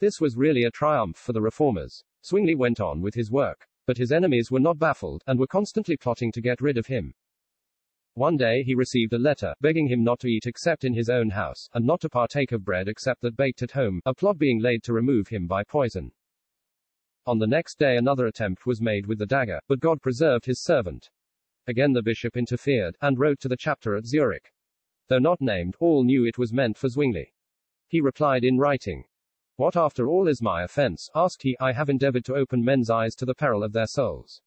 This 0.00 0.20
was 0.20 0.36
really 0.36 0.64
a 0.64 0.70
triumph 0.70 1.16
for 1.16 1.32
the 1.32 1.42
reformers. 1.42 2.02
Zwingli 2.24 2.54
went 2.54 2.80
on 2.80 3.00
with 3.00 3.14
his 3.14 3.30
work. 3.30 3.66
But 3.86 3.98
his 3.98 4.12
enemies 4.12 4.50
were 4.50 4.60
not 4.60 4.78
baffled, 4.78 5.22
and 5.26 5.38
were 5.38 5.46
constantly 5.46 5.96
plotting 5.96 6.32
to 6.32 6.40
get 6.40 6.62
rid 6.62 6.78
of 6.78 6.86
him. 6.86 7.14
One 8.14 8.36
day 8.36 8.62
he 8.62 8.74
received 8.74 9.12
a 9.12 9.18
letter, 9.18 9.54
begging 9.60 9.88
him 9.88 10.02
not 10.02 10.20
to 10.20 10.28
eat 10.28 10.46
except 10.46 10.84
in 10.84 10.94
his 10.94 11.10
own 11.10 11.30
house, 11.30 11.68
and 11.74 11.84
not 11.84 12.00
to 12.02 12.08
partake 12.08 12.52
of 12.52 12.64
bread 12.64 12.88
except 12.88 13.20
that 13.22 13.36
baked 13.36 13.62
at 13.62 13.72
home, 13.72 14.00
a 14.06 14.14
plot 14.14 14.38
being 14.38 14.60
laid 14.60 14.82
to 14.84 14.92
remove 14.92 15.28
him 15.28 15.46
by 15.46 15.64
poison. 15.64 16.12
On 17.26 17.38
the 17.38 17.46
next 17.46 17.78
day 17.78 17.96
another 17.96 18.26
attempt 18.26 18.66
was 18.66 18.80
made 18.80 19.06
with 19.06 19.18
the 19.18 19.26
dagger, 19.26 19.60
but 19.68 19.80
God 19.80 20.00
preserved 20.00 20.46
his 20.46 20.62
servant. 20.62 21.10
Again 21.66 21.92
the 21.92 22.02
bishop 22.02 22.36
interfered, 22.36 22.96
and 23.02 23.18
wrote 23.18 23.40
to 23.40 23.48
the 23.48 23.56
chapter 23.56 23.96
at 23.96 24.06
Zurich. 24.06 24.52
Though 25.08 25.18
not 25.18 25.40
named, 25.40 25.76
all 25.80 26.04
knew 26.04 26.24
it 26.24 26.38
was 26.38 26.52
meant 26.52 26.78
for 26.78 26.88
Zwingli. 26.88 27.34
He 27.88 28.00
replied 28.00 28.44
in 28.44 28.58
writing, 28.58 29.04
What 29.56 29.76
after 29.76 30.08
all 30.08 30.26
is 30.26 30.42
my 30.42 30.64
offense? 30.64 31.08
asked 31.14 31.42
he, 31.42 31.56
I 31.60 31.72
have 31.72 31.88
endeavored 31.88 32.24
to 32.24 32.34
open 32.34 32.64
men's 32.64 32.90
eyes 32.90 33.14
to 33.16 33.24
the 33.24 33.34
peril 33.34 33.62
of 33.62 33.72
their 33.72 33.86
souls. 33.86 34.42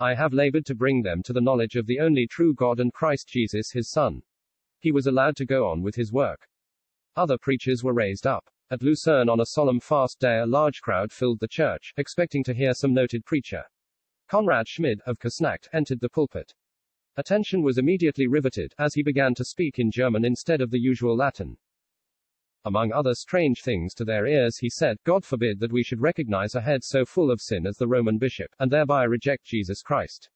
I 0.00 0.14
have 0.14 0.32
labored 0.32 0.64
to 0.66 0.74
bring 0.74 1.02
them 1.02 1.22
to 1.24 1.32
the 1.32 1.40
knowledge 1.40 1.76
of 1.76 1.86
the 1.86 2.00
only 2.00 2.26
true 2.26 2.54
God 2.54 2.80
and 2.80 2.92
Christ 2.92 3.28
Jesus 3.28 3.72
his 3.72 3.90
Son. 3.90 4.22
He 4.80 4.92
was 4.92 5.06
allowed 5.06 5.36
to 5.36 5.44
go 5.44 5.68
on 5.68 5.82
with 5.82 5.96
his 5.96 6.12
work. 6.12 6.48
Other 7.16 7.36
preachers 7.36 7.84
were 7.84 7.92
raised 7.92 8.26
up. 8.26 8.48
At 8.70 8.80
Lucerne 8.80 9.28
on 9.28 9.40
a 9.40 9.46
solemn 9.46 9.80
fast 9.80 10.20
day, 10.20 10.38
a 10.38 10.46
large 10.46 10.80
crowd 10.80 11.10
filled 11.10 11.40
the 11.40 11.48
church, 11.48 11.92
expecting 11.96 12.44
to 12.44 12.54
hear 12.54 12.74
some 12.74 12.94
noted 12.94 13.24
preacher. 13.24 13.64
Conrad 14.28 14.68
Schmid, 14.68 15.00
of 15.04 15.18
Küsnacht, 15.18 15.68
entered 15.72 16.00
the 16.00 16.08
pulpit. 16.08 16.54
Attention 17.16 17.62
was 17.62 17.76
immediately 17.76 18.26
riveted, 18.26 18.74
as 18.78 18.94
he 18.94 19.02
began 19.02 19.34
to 19.34 19.44
speak 19.44 19.78
in 19.78 19.90
German 19.90 20.24
instead 20.24 20.60
of 20.60 20.70
the 20.70 20.78
usual 20.78 21.16
Latin. 21.16 21.58
Among 22.68 22.92
other 22.92 23.14
strange 23.14 23.62
things 23.62 23.94
to 23.94 24.04
their 24.04 24.26
ears, 24.26 24.58
he 24.58 24.68
said, 24.68 24.98
God 25.02 25.24
forbid 25.24 25.58
that 25.60 25.72
we 25.72 25.82
should 25.82 26.02
recognize 26.02 26.54
a 26.54 26.60
head 26.60 26.84
so 26.84 27.06
full 27.06 27.30
of 27.30 27.40
sin 27.40 27.66
as 27.66 27.78
the 27.78 27.88
Roman 27.88 28.18
bishop, 28.18 28.50
and 28.58 28.70
thereby 28.70 29.04
reject 29.04 29.46
Jesus 29.46 29.80
Christ. 29.80 30.28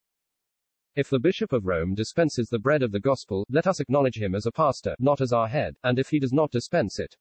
If 0.96 1.10
the 1.10 1.20
Bishop 1.20 1.52
of 1.52 1.66
Rome 1.66 1.94
dispenses 1.94 2.48
the 2.48 2.58
bread 2.58 2.82
of 2.82 2.90
the 2.90 3.00
gospel, 3.00 3.44
let 3.50 3.66
us 3.66 3.80
acknowledge 3.80 4.16
him 4.16 4.34
as 4.34 4.46
a 4.46 4.50
pastor, 4.50 4.96
not 4.98 5.20
as 5.20 5.34
our 5.34 5.46
head, 5.46 5.76
and 5.84 5.98
if 5.98 6.08
he 6.08 6.18
does 6.18 6.32
not 6.32 6.50
dispense 6.50 6.98
it, 6.98 7.14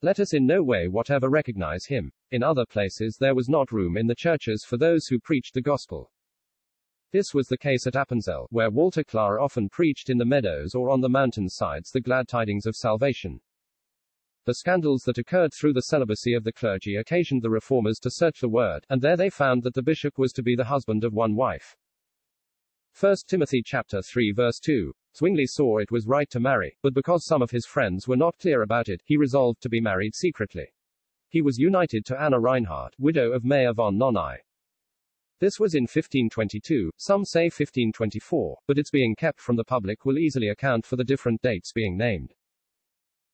let 0.00 0.20
us 0.20 0.32
in 0.32 0.46
no 0.46 0.62
way 0.62 0.86
whatever 0.86 1.28
recognize 1.28 1.86
him. 1.86 2.12
In 2.30 2.44
other 2.44 2.66
places 2.66 3.16
there 3.18 3.34
was 3.34 3.48
not 3.48 3.72
room 3.72 3.96
in 3.96 4.06
the 4.06 4.14
churches 4.14 4.64
for 4.64 4.76
those 4.76 5.08
who 5.08 5.18
preached 5.18 5.54
the 5.54 5.60
gospel. 5.60 6.12
This 7.10 7.34
was 7.34 7.48
the 7.48 7.58
case 7.58 7.84
at 7.88 7.96
Appenzell, 7.96 8.46
where 8.50 8.70
Walter 8.70 9.02
Klarer 9.02 9.42
often 9.42 9.68
preached 9.68 10.08
in 10.08 10.18
the 10.18 10.24
meadows 10.24 10.72
or 10.72 10.88
on 10.88 11.00
the 11.00 11.08
mountain 11.08 11.48
sides 11.48 11.90
the 11.90 12.00
glad 12.00 12.28
tidings 12.28 12.64
of 12.64 12.76
salvation. 12.76 13.40
The 14.46 14.54
scandals 14.54 15.04
that 15.04 15.16
occurred 15.16 15.54
through 15.54 15.72
the 15.72 15.80
celibacy 15.80 16.34
of 16.34 16.44
the 16.44 16.52
clergy 16.52 16.96
occasioned 16.96 17.40
the 17.40 17.48
reformers 17.48 17.98
to 18.00 18.10
search 18.10 18.40
the 18.40 18.48
word, 18.48 18.84
and 18.90 19.00
there 19.00 19.16
they 19.16 19.30
found 19.30 19.62
that 19.62 19.72
the 19.72 19.82
bishop 19.82 20.18
was 20.18 20.34
to 20.34 20.42
be 20.42 20.54
the 20.54 20.64
husband 20.64 21.02
of 21.02 21.14
one 21.14 21.34
wife. 21.34 21.78
1 23.00 23.16
Timothy 23.26 23.62
chapter 23.64 24.02
3 24.02 24.32
verse 24.32 24.60
2. 24.60 24.92
Zwingli 25.16 25.46
saw 25.46 25.78
it 25.78 25.90
was 25.90 26.06
right 26.06 26.28
to 26.28 26.40
marry, 26.40 26.76
but 26.82 26.92
because 26.92 27.24
some 27.24 27.40
of 27.40 27.52
his 27.52 27.64
friends 27.64 28.06
were 28.06 28.18
not 28.18 28.38
clear 28.38 28.60
about 28.60 28.90
it, 28.90 29.00
he 29.06 29.16
resolved 29.16 29.62
to 29.62 29.70
be 29.70 29.80
married 29.80 30.14
secretly. 30.14 30.66
He 31.30 31.40
was 31.40 31.58
united 31.58 32.04
to 32.04 32.20
Anna 32.20 32.38
Reinhardt, 32.38 32.94
widow 32.98 33.32
of 33.32 33.46
Mayer 33.46 33.72
von 33.72 33.96
Knonau. 33.96 34.36
This 35.40 35.58
was 35.58 35.74
in 35.74 35.84
1522, 35.84 36.90
some 36.98 37.24
say 37.24 37.44
1524, 37.44 38.58
but 38.66 38.78
its 38.78 38.90
being 38.90 39.16
kept 39.16 39.40
from 39.40 39.56
the 39.56 39.64
public 39.64 40.04
will 40.04 40.18
easily 40.18 40.48
account 40.48 40.84
for 40.84 40.96
the 40.96 41.02
different 41.02 41.40
dates 41.40 41.72
being 41.72 41.96
named. 41.96 42.34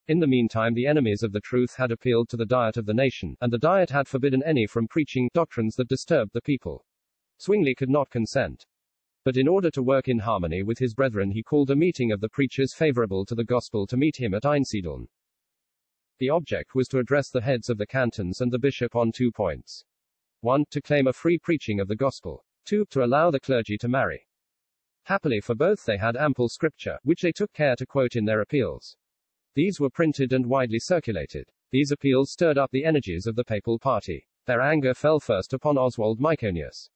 In 0.08 0.18
the 0.18 0.26
meantime, 0.26 0.74
the 0.74 0.86
enemies 0.86 1.22
of 1.22 1.32
the 1.32 1.40
truth 1.40 1.76
had 1.76 1.90
appealed 1.90 2.28
to 2.30 2.36
the 2.36 2.46
Diet 2.46 2.76
of 2.76 2.86
the 2.86 2.94
nation, 2.94 3.36
and 3.40 3.52
the 3.52 3.58
Diet 3.58 3.90
had 3.90 4.08
forbidden 4.08 4.42
any 4.42 4.66
from 4.66 4.88
preaching 4.88 5.30
doctrines 5.34 5.76
that 5.76 5.88
disturbed 5.88 6.32
the 6.32 6.40
people. 6.42 6.84
Zwingli 7.40 7.74
could 7.74 7.90
not 7.90 8.10
consent. 8.10 8.66
But 9.24 9.36
in 9.36 9.46
order 9.46 9.70
to 9.70 9.82
work 9.82 10.08
in 10.08 10.20
harmony 10.20 10.62
with 10.62 10.78
his 10.78 10.94
brethren, 10.94 11.30
he 11.30 11.42
called 11.42 11.70
a 11.70 11.76
meeting 11.76 12.10
of 12.10 12.20
the 12.20 12.28
preachers 12.28 12.74
favorable 12.74 13.24
to 13.26 13.34
the 13.34 13.44
gospel 13.44 13.86
to 13.86 13.96
meet 13.96 14.16
him 14.16 14.34
at 14.34 14.44
Einsiedeln. 14.44 15.08
The 16.18 16.30
object 16.30 16.74
was 16.74 16.88
to 16.88 16.98
address 16.98 17.30
the 17.30 17.42
heads 17.42 17.68
of 17.68 17.78
the 17.78 17.86
cantons 17.86 18.40
and 18.40 18.50
the 18.50 18.58
bishop 18.58 18.96
on 18.96 19.12
two 19.12 19.30
points. 19.30 19.84
1. 20.40 20.64
To 20.70 20.80
claim 20.80 21.06
a 21.06 21.12
free 21.12 21.38
preaching 21.38 21.80
of 21.80 21.88
the 21.88 21.96
gospel. 21.96 22.44
2. 22.64 22.86
To 22.90 23.04
allow 23.04 23.30
the 23.30 23.40
clergy 23.40 23.76
to 23.78 23.88
marry. 23.88 24.26
Happily 25.04 25.40
for 25.40 25.54
both, 25.54 25.84
they 25.84 25.98
had 25.98 26.16
ample 26.16 26.48
scripture, 26.48 26.98
which 27.02 27.22
they 27.22 27.32
took 27.32 27.52
care 27.52 27.76
to 27.76 27.86
quote 27.86 28.16
in 28.16 28.24
their 28.24 28.40
appeals. 28.40 28.96
These 29.54 29.80
were 29.80 29.90
printed 29.90 30.32
and 30.32 30.46
widely 30.46 30.78
circulated. 30.78 31.50
These 31.72 31.90
appeals 31.90 32.30
stirred 32.30 32.58
up 32.58 32.70
the 32.70 32.84
energies 32.84 33.26
of 33.26 33.36
the 33.36 33.44
papal 33.44 33.78
party. 33.78 34.26
Their 34.46 34.60
anger 34.60 34.94
fell 34.94 35.20
first 35.20 35.52
upon 35.52 35.76
Oswald 35.76 36.20
Myconius. 36.20 36.88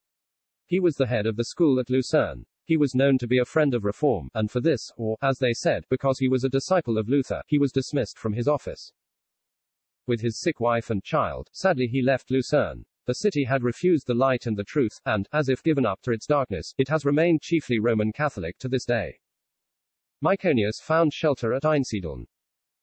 He 0.66 0.80
was 0.80 0.96
the 0.96 1.06
head 1.06 1.26
of 1.26 1.37
the 1.37 1.44
school 1.44 1.78
at 1.80 1.90
Lucerne. 1.90 2.46
He 2.64 2.76
was 2.76 2.94
known 2.94 3.18
to 3.18 3.26
be 3.26 3.38
a 3.38 3.44
friend 3.44 3.75
of 3.75 3.84
reform, 3.84 4.30
and 4.34 4.50
for 4.50 4.61
this, 4.61 4.90
or, 4.96 5.16
as 5.20 5.38
they 5.38 5.52
said, 5.52 5.84
because 5.90 6.18
he 6.18 6.28
was 6.28 6.44
a 6.44 6.49
disciple 6.49 6.96
of 6.96 7.08
Luther, 7.08 7.42
he 7.46 7.58
was 7.58 7.73
dismissed 7.73 8.18
from 8.18 8.32
his 8.32 8.49
office. 8.49 8.92
With 10.06 10.20
his 10.20 10.40
sick 10.40 10.61
wife 10.61 10.90
and 10.90 11.02
child, 11.02 11.50
sadly 11.52 11.87
he 11.87 12.02
left 12.02 12.30
Lucerne. 12.30 12.87
The 13.06 13.14
city 13.14 13.44
had 13.44 13.62
refused 13.62 14.06
the 14.06 14.14
light 14.14 14.46
and 14.46 14.56
the 14.56 14.64
truth, 14.64 14.99
and, 15.04 15.28
as 15.32 15.49
if 15.49 15.62
given 15.62 15.84
up 15.84 16.00
to 16.02 16.12
its 16.12 16.26
darkness, 16.26 16.73
it 16.78 16.88
has 16.88 17.04
remained 17.04 17.42
chiefly 17.42 17.78
Roman 17.78 18.12
Catholic 18.12 18.58
to 18.58 18.68
this 18.68 18.87
day. 18.87 19.18
Myconius 20.23 20.80
found 20.80 21.12
shelter 21.12 21.52
at 21.52 21.64
Einsiedeln. 21.64 22.26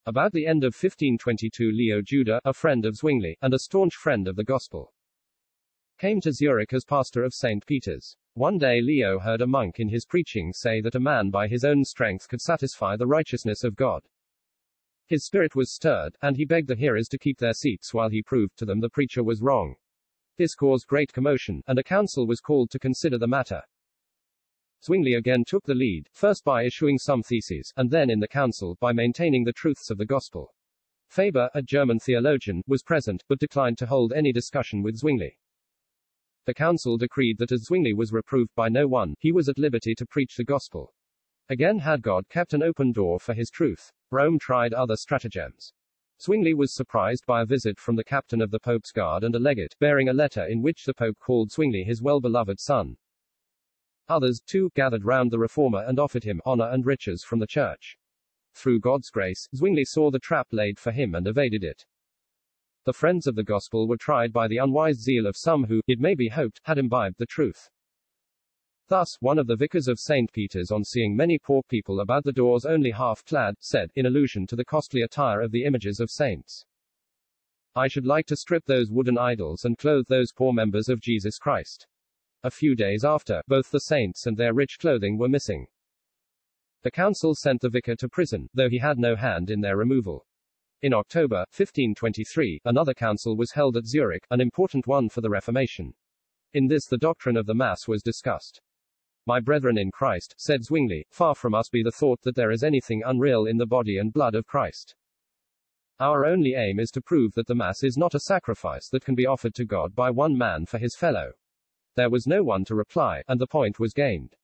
About 0.08 0.34
the 0.34 0.48
end 0.48 0.63
of 0.63 0.74
1522 0.74 1.72
Leo 1.72 2.01
Juda, 2.01 2.41
a 2.43 2.53
friend 2.53 2.88
of 2.88 2.96
Zwingli, 2.96 3.38
and 3.43 3.53
a 3.53 3.60
staunch 3.60 3.93
friend 3.93 4.27
of 4.27 4.36
the 4.36 4.43
gospel, 4.43 4.96
came 6.00 6.20
to 6.22 6.34
Zurich 6.34 6.74
as 6.74 6.84
pastor 6.84 7.24
of 7.24 7.36
St. 7.36 7.63
Peter's. 7.67 8.17
One 8.34 8.58
day 8.58 8.81
Leo 8.81 9.20
heard 9.20 9.41
a 9.41 9.48
monk 9.48 9.79
in 9.79 9.89
his 9.89 10.08
preaching 10.08 10.53
say 10.53 10.81
that 10.81 10.96
a 10.96 11.00
man 11.00 11.29
by 11.29 11.48
his 11.48 11.63
own 11.63 11.86
strength 11.86 12.27
could 12.27 12.41
satisfy 12.41 12.96
the 12.96 13.05
righteousness 13.05 13.63
of 13.63 13.75
God. 13.75 14.01
His 15.05 15.24
spirit 15.24 15.55
was 15.55 15.72
stirred, 15.72 16.17
and 16.24 16.36
he 16.36 16.46
begged 16.46 16.70
the 16.70 16.75
hearers 16.75 17.08
to 17.10 17.20
keep 17.20 17.38
their 17.38 17.53
seats 17.53 17.93
while 17.93 18.10
he 18.10 18.24
proved 18.24 18.58
to 18.58 18.65
them 18.65 18.79
the 18.79 18.89
preacher 18.89 19.24
was 19.24 19.43
wrong. 19.43 19.75
This 20.36 20.55
caused 20.55 20.88
great 20.88 21.13
commotion, 21.13 21.62
and 21.67 21.77
a 21.77 21.84
council 21.84 22.25
was 22.25 22.41
called 22.41 22.72
to 22.72 22.79
consider 22.79 23.20
the 23.20 23.27
matter. 23.27 23.62
Zwingli 24.84 25.14
again 25.14 25.44
took 25.46 25.64
the 25.66 25.76
lead, 25.76 26.10
first 26.12 26.44
by 26.44 26.64
issuing 26.64 26.98
some 26.98 27.22
theses, 27.22 27.72
and 27.78 27.92
then 27.92 28.10
in 28.10 28.20
the 28.20 28.28
council, 28.28 28.78
by 28.80 28.92
maintaining 28.92 29.44
the 29.44 29.54
truths 29.54 29.92
of 29.92 29.98
the 30.00 30.06
gospel. 30.06 30.56
Faber, 31.08 31.50
a 31.54 31.62
German 31.62 32.00
theologian, 32.00 32.64
was 32.66 32.82
present, 32.82 33.24
but 33.28 33.38
declined 33.38 33.78
to 33.78 33.86
hold 33.86 34.12
any 34.12 34.32
discussion 34.32 34.82
with 34.82 34.98
Zwingli. 34.98 35.38
The 36.46 36.56
council 36.56 36.98
decreed 36.98 37.38
that 37.38 37.52
as 37.52 37.66
Zwingli 37.66 37.94
was 37.94 38.12
reproved 38.12 38.56
by 38.56 38.70
no 38.70 38.88
one, 38.88 39.14
he 39.20 39.32
was 39.32 39.48
at 39.48 39.60
liberty 39.60 39.94
to 39.94 40.06
preach 40.08 40.36
the 40.36 40.44
gospel. 40.44 40.96
Again 41.48 41.80
had 41.80 42.02
God 42.02 42.28
kept 42.30 42.54
an 42.54 42.64
open 42.64 42.92
door 42.92 43.20
for 43.20 43.36
his 43.36 43.52
truth. 43.52 43.92
Rome 44.10 44.40
tried 44.40 44.74
other 44.74 44.96
stratagems. 44.96 45.74
Zwingli 46.20 46.54
was 46.54 46.74
surprised 46.74 47.26
by 47.28 47.42
a 47.42 47.46
visit 47.46 47.80
from 47.80 47.96
the 47.96 48.04
captain 48.04 48.42
of 48.42 48.52
the 48.52 48.60
Pope's 48.60 48.92
guard 48.92 49.24
and 49.24 49.36
a 49.36 49.40
legate, 49.40 49.76
bearing 49.80 50.10
a 50.10 50.14
letter 50.14 50.46
in 50.46 50.62
which 50.62 50.86
the 50.86 50.94
Pope 50.94 51.20
called 51.20 51.52
Zwingli 51.52 51.84
his 51.84 52.02
well-beloved 52.02 52.60
son. 52.60 52.98
Others, 54.10 54.41
too, 54.46 54.70
gathered 54.75 55.05
round 55.05 55.31
the 55.31 55.39
reformer 55.39 55.84
and 55.88 56.00
offered 56.00 56.24
him 56.24 56.41
honor 56.46 56.70
and 56.70 56.86
riches 56.86 57.24
from 57.24 57.39
the 57.39 57.48
church. 57.48 57.98
Through 58.53 58.79
God's 58.79 59.10
grace, 59.10 59.48
Zwingli 59.55 59.86
saw 59.86 60.12
the 60.12 60.20
trap 60.20 60.48
laid 60.51 60.77
for 60.79 60.91
him 60.91 61.15
and 61.15 61.27
evaded 61.27 61.63
it. 61.63 61.86
The 62.84 62.93
friends 62.93 63.27
of 63.27 63.36
the 63.36 63.43
gospel 63.43 63.88
were 63.88 63.98
tried 63.98 64.34
by 64.34 64.48
the 64.48 64.58
unwise 64.58 64.98
zeal 64.98 65.27
of 65.27 65.38
some 65.38 65.65
who, 65.65 65.81
it 65.88 66.00
may 66.00 66.15
be 66.15 66.29
hoped, 66.29 66.60
had 66.63 66.77
imbibed 66.77 67.17
the 67.17 67.25
truth. 67.25 67.70
Thus, 68.88 69.17
one 69.22 69.39
of 69.39 69.48
the 69.48 69.55
vicars 69.55 69.88
of 69.88 70.00
St. 70.00 70.31
Peter's 70.34 70.72
on 70.72 70.84
seeing 70.84 71.15
many 71.15 71.39
poor 71.39 71.62
people 71.70 72.01
about 72.01 72.24
the 72.24 72.34
doors 72.34 72.65
only 72.65 72.91
half 72.91 73.24
clad, 73.24 73.55
said, 73.60 73.91
in 73.96 74.05
allusion 74.05 74.48
to 74.48 74.55
the 74.55 74.65
costly 74.65 75.01
attire 75.01 75.41
of 75.41 75.51
the 75.51 75.63
images 75.63 76.00
of 76.00 76.10
saints, 76.10 76.65
I 77.74 77.88
should 77.88 78.05
like 78.05 78.25
to 78.25 78.36
strip 78.36 78.65
those 78.65 78.91
wooden 78.91 79.17
idols 79.17 79.63
and 79.63 79.77
clothe 79.77 80.08
those 80.10 80.34
poor 80.34 80.51
members 80.51 80.89
of 80.89 81.00
Jesus 81.00 81.38
Christ. 81.38 81.88
A 82.44 82.50
few 82.50 82.76
days 82.76 83.06
after, 83.06 83.44
both 83.48 83.70
the 83.70 83.80
saints 83.80 84.26
and 84.26 84.36
their 84.36 84.54
rich 84.54 84.78
clothing 84.80 85.18
were 85.18 85.30
missing. 85.30 85.68
The 86.82 86.90
council 86.90 87.36
sent 87.36 87.62
the 87.62 87.70
vicar 87.70 87.96
to 87.98 88.10
prison, 88.10 88.50
though 88.54 88.70
he 88.70 88.80
had 88.80 88.98
no 88.98 89.16
hand 89.16 89.52
in 89.52 89.62
their 89.62 89.78
removal. 89.78 90.26
In 90.82 90.96
October, 90.96 91.46
1523, 91.56 92.62
another 92.66 92.96
council 92.96 93.38
was 93.38 93.52
held 93.52 93.78
at 93.78 93.86
Zurich, 93.86 94.26
an 94.32 94.42
important 94.42 94.88
one 94.88 95.08
for 95.08 95.22
the 95.22 95.30
Reformation. 95.30 95.94
In 96.54 96.68
this 96.68 96.88
the 96.88 96.98
doctrine 96.98 97.38
of 97.38 97.46
the 97.46 97.54
Mass 97.54 97.88
was 97.88 98.02
discussed. 98.02 98.60
My 99.28 99.40
brethren 99.40 99.78
in 99.78 99.92
Christ, 99.92 100.34
said 100.40 100.64
Zwingli, 100.64 101.06
far 101.12 101.36
from 101.36 101.54
us 101.54 101.70
be 101.70 101.84
the 101.84 101.92
thought 101.92 102.24
that 102.24 102.36
there 102.36 102.50
is 102.50 102.64
anything 102.64 103.04
unreal 103.06 103.46
in 103.46 103.58
the 103.58 103.68
body 103.68 104.00
and 104.00 104.12
blood 104.12 104.34
of 104.34 104.48
Christ. 104.48 104.96
Our 106.00 106.26
only 106.26 106.56
aim 106.56 106.80
is 106.80 106.90
to 106.92 107.02
prove 107.02 107.36
that 107.36 107.46
the 107.46 107.54
Mass 107.54 107.84
is 107.84 107.96
not 107.96 108.16
a 108.16 108.20
sacrifice 108.20 108.90
that 108.90 109.06
can 109.06 109.14
be 109.14 109.28
offered 109.28 109.54
to 109.54 109.66
God 109.66 109.94
by 109.94 110.10
one 110.10 110.36
man 110.36 110.66
for 110.66 110.80
his 110.80 110.96
fellow. 110.96 111.34
There 111.96 112.10
was 112.10 112.28
no 112.28 112.44
one 112.44 112.66
to 112.66 112.76
reply, 112.76 113.24
and 113.28 113.40
the 113.40 113.48
point 113.48 113.80
was 113.80 113.94
gained. 113.94 114.36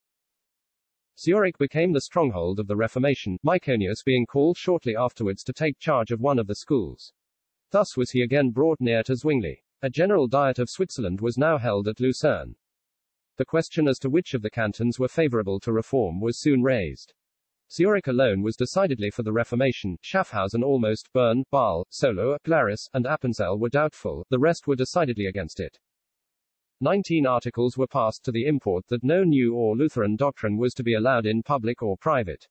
Zurich 1.19 1.57
became 1.57 1.93
the 1.93 2.01
stronghold 2.01 2.59
of 2.59 2.67
the 2.67 2.75
Reformation, 2.75 3.39
Myconius 3.43 4.03
being 4.03 4.25
called 4.25 4.57
shortly 4.57 4.95
afterwards 4.95 5.43
to 5.45 5.53
take 5.53 5.79
charge 5.79 6.11
of 6.11 6.21
one 6.21 6.37
of 6.37 6.47
the 6.47 6.55
schools. 6.55 7.13
Thus 7.71 7.97
was 7.97 8.11
he 8.11 8.21
again 8.21 8.51
brought 8.51 8.79
near 8.79 9.01
to 9.03 9.15
Zwingli. 9.15 9.63
A 9.81 9.89
general 9.89 10.27
diet 10.27 10.59
of 10.59 10.69
Switzerland 10.69 11.21
was 11.21 11.37
now 11.37 11.57
held 11.57 11.87
at 11.87 11.99
Lucerne. 11.99 12.55
The 13.37 13.45
question 13.45 13.87
as 13.87 13.99
to 13.99 14.09
which 14.09 14.33
of 14.33 14.41
the 14.41 14.49
cantons 14.49 14.99
were 14.99 15.07
favorable 15.07 15.59
to 15.61 15.71
reform 15.71 16.19
was 16.19 16.39
soon 16.39 16.63
raised. 16.63 17.13
Zurich 17.71 18.07
alone 18.07 18.41
was 18.41 18.55
decidedly 18.55 19.09
for 19.09 19.23
the 19.23 19.33
Reformation, 19.33 19.97
Schaffhausen 20.01 20.63
almost, 20.63 21.11
Bern, 21.13 21.43
Bâle, 21.51 21.85
Soleure, 21.91 22.37
Glaris, 22.43 22.89
and 22.93 23.05
Appenzell 23.05 23.59
were 23.59 23.69
doubtful, 23.69 24.25
the 24.29 24.39
rest 24.39 24.67
were 24.67 24.75
decidedly 24.75 25.25
against 25.25 25.59
it. 25.59 25.77
Nineteen 26.79 27.25
articles 27.25 27.75
were 27.75 27.87
passed 27.87 28.23
to 28.25 28.31
the 28.31 28.45
import 28.45 28.85
that 28.89 29.03
no 29.03 29.23
new 29.23 29.55
or 29.55 29.75
Lutheran 29.75 30.15
doctrine 30.15 30.57
was 30.57 30.75
to 30.75 30.83
be 30.83 30.93
allowed 30.93 31.25
in 31.25 31.41
public 31.41 31.81
or 31.81 31.97
private. 31.97 32.47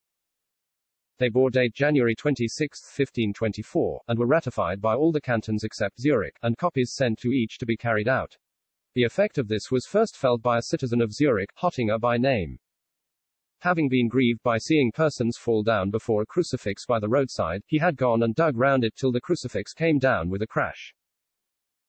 They 1.18 1.28
bore 1.28 1.48
date 1.48 1.74
January 1.74 2.16
26, 2.16 2.82
1524, 2.82 4.00
and 4.08 4.18
were 4.18 4.26
ratified 4.26 4.80
by 4.80 4.96
all 4.96 5.12
the 5.12 5.20
cantons 5.20 5.62
except 5.62 6.00
Zurich, 6.00 6.36
and 6.42 6.58
copies 6.58 6.94
sent 6.94 7.20
to 7.20 7.30
each 7.30 7.58
to 7.58 7.66
be 7.66 7.76
carried 7.76 8.08
out. 8.08 8.36
The 8.94 9.04
effect 9.04 9.38
of 9.38 9.46
this 9.46 9.70
was 9.70 9.86
first 9.86 10.16
felt 10.16 10.42
by 10.42 10.58
a 10.58 10.62
citizen 10.62 11.00
of 11.00 11.12
Zurich, 11.12 11.50
Hottinger 11.62 12.00
by 12.00 12.16
name. 12.16 12.58
Having 13.60 13.88
been 13.90 14.08
grieved 14.08 14.42
by 14.42 14.58
seeing 14.58 14.90
persons 14.90 15.38
fall 15.38 15.62
down 15.62 15.90
before 15.90 16.22
a 16.22 16.26
crucifix 16.26 16.84
by 16.84 16.98
the 16.98 17.08
roadside, 17.08 17.62
he 17.66 17.78
had 17.78 17.96
gone 17.96 18.24
and 18.24 18.34
dug 18.34 18.56
round 18.56 18.82
it 18.82 18.96
till 18.96 19.12
the 19.12 19.20
crucifix 19.20 19.72
came 19.72 20.00
down 20.00 20.28
with 20.28 20.42
a 20.42 20.46
crash. 20.48 20.92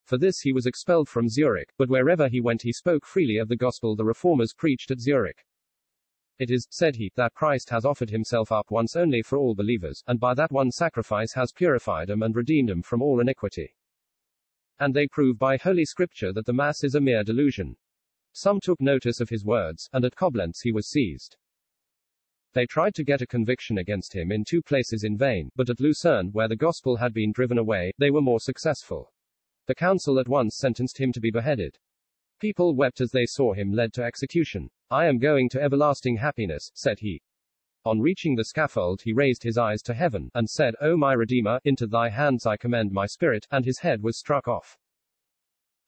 For 0.08 0.18
this 0.18 0.40
he 0.40 0.54
was 0.54 0.66
expelled 0.66 1.10
from 1.10 1.28
Zurich, 1.28 1.74
but 1.78 1.90
wherever 1.90 2.30
he 2.30 2.40
went 2.40 2.62
he 2.62 2.72
spoke 2.72 3.06
freely 3.06 3.36
of 3.36 3.50
the 3.50 3.58
gospel 3.58 3.94
the 3.94 4.06
reformers 4.06 4.54
preached 4.54 4.90
at 4.90 5.02
Zurich. 5.02 5.46
It 6.40 6.50
is, 6.50 6.66
said 6.70 6.96
he, 6.96 7.12
that 7.18 7.34
Christ 7.34 7.70
has 7.72 7.84
offered 7.84 8.10
himself 8.10 8.50
up 8.50 8.72
once 8.72 8.96
only 8.96 9.22
for 9.22 9.38
all 9.38 9.54
believers, 9.54 10.02
and 10.08 10.18
by 10.18 10.34
that 10.36 10.50
one 10.50 10.72
sacrifice 10.72 11.34
has 11.34 11.52
purified 11.52 12.08
them 12.08 12.24
and 12.24 12.38
redeemed 12.38 12.70
them 12.70 12.84
from 12.84 13.02
all 13.02 13.20
iniquity. 13.20 13.76
And 14.80 14.94
they 14.94 15.08
prove 15.08 15.38
by 15.38 15.58
Holy 15.58 15.84
Scripture 15.84 16.32
that 16.32 16.46
the 16.46 16.54
Mass 16.54 16.86
is 16.86 16.96
a 16.96 17.02
mere 17.02 17.26
delusion. 17.26 17.76
Some 18.32 18.62
took 18.62 18.80
notice 18.80 19.20
of 19.20 19.28
his 19.28 19.44
words, 19.44 19.90
and 19.92 20.06
at 20.06 20.16
Koblenz 20.16 20.62
he 20.62 20.72
was 20.72 20.90
seized. 20.90 21.36
They 22.54 22.66
tried 22.66 22.96
to 22.96 23.04
get 23.04 23.22
a 23.22 23.28
conviction 23.28 23.78
against 23.78 24.16
him 24.16 24.32
in 24.32 24.46
two 24.46 24.62
places 24.62 25.04
in 25.04 25.18
vain, 25.18 25.50
but 25.58 25.70
at 25.70 25.82
Lucerne, 25.82 26.30
where 26.32 26.48
the 26.48 26.56
gospel 26.56 26.96
had 26.96 27.14
been 27.14 27.34
driven 27.34 27.58
away, 27.58 27.92
they 27.98 28.10
were 28.10 28.22
more 28.22 28.40
successful. 28.40 29.12
The 29.67 29.75
council 29.75 30.19
at 30.19 30.29
once 30.29 30.57
sentenced 30.57 30.97
him 30.97 31.12
to 31.12 31.19
be 31.19 31.29
beheaded. 31.29 31.77
People 32.39 32.75
wept 32.75 33.01
as 33.01 33.12
they 33.12 33.25
saw 33.25 33.53
him 33.53 33.71
led 33.71 33.93
to 33.93 34.03
execution. 34.03 34.69
I 34.89 35.07
am 35.07 35.19
going 35.19 35.50
to 35.50 35.62
everlasting 35.62 36.17
happiness, 36.17 36.71
said 36.74 37.00
he. 37.00 37.21
On 37.83 38.00
reaching 38.00 38.36
the 38.36 38.45
scaffold, 38.45 39.01
he 39.01 39.12
raised 39.12 39.43
his 39.43 39.57
eyes 39.57 39.81
to 39.83 39.93
heaven, 39.93 40.29
and 40.33 40.50
said, 40.50 40.75
O 40.81 40.95
my 40.95 41.13
Redeemer, 41.13 41.59
into 41.65 41.86
thy 41.86 42.09
hands 42.09 42.45
I 42.45 42.55
commend 42.55 42.91
my 42.91 43.05
spirit, 43.05 43.45
and 43.51 43.65
his 43.65 43.79
head 43.79 44.01
was 44.01 44.17
struck 44.17 44.47
off. 44.47 44.77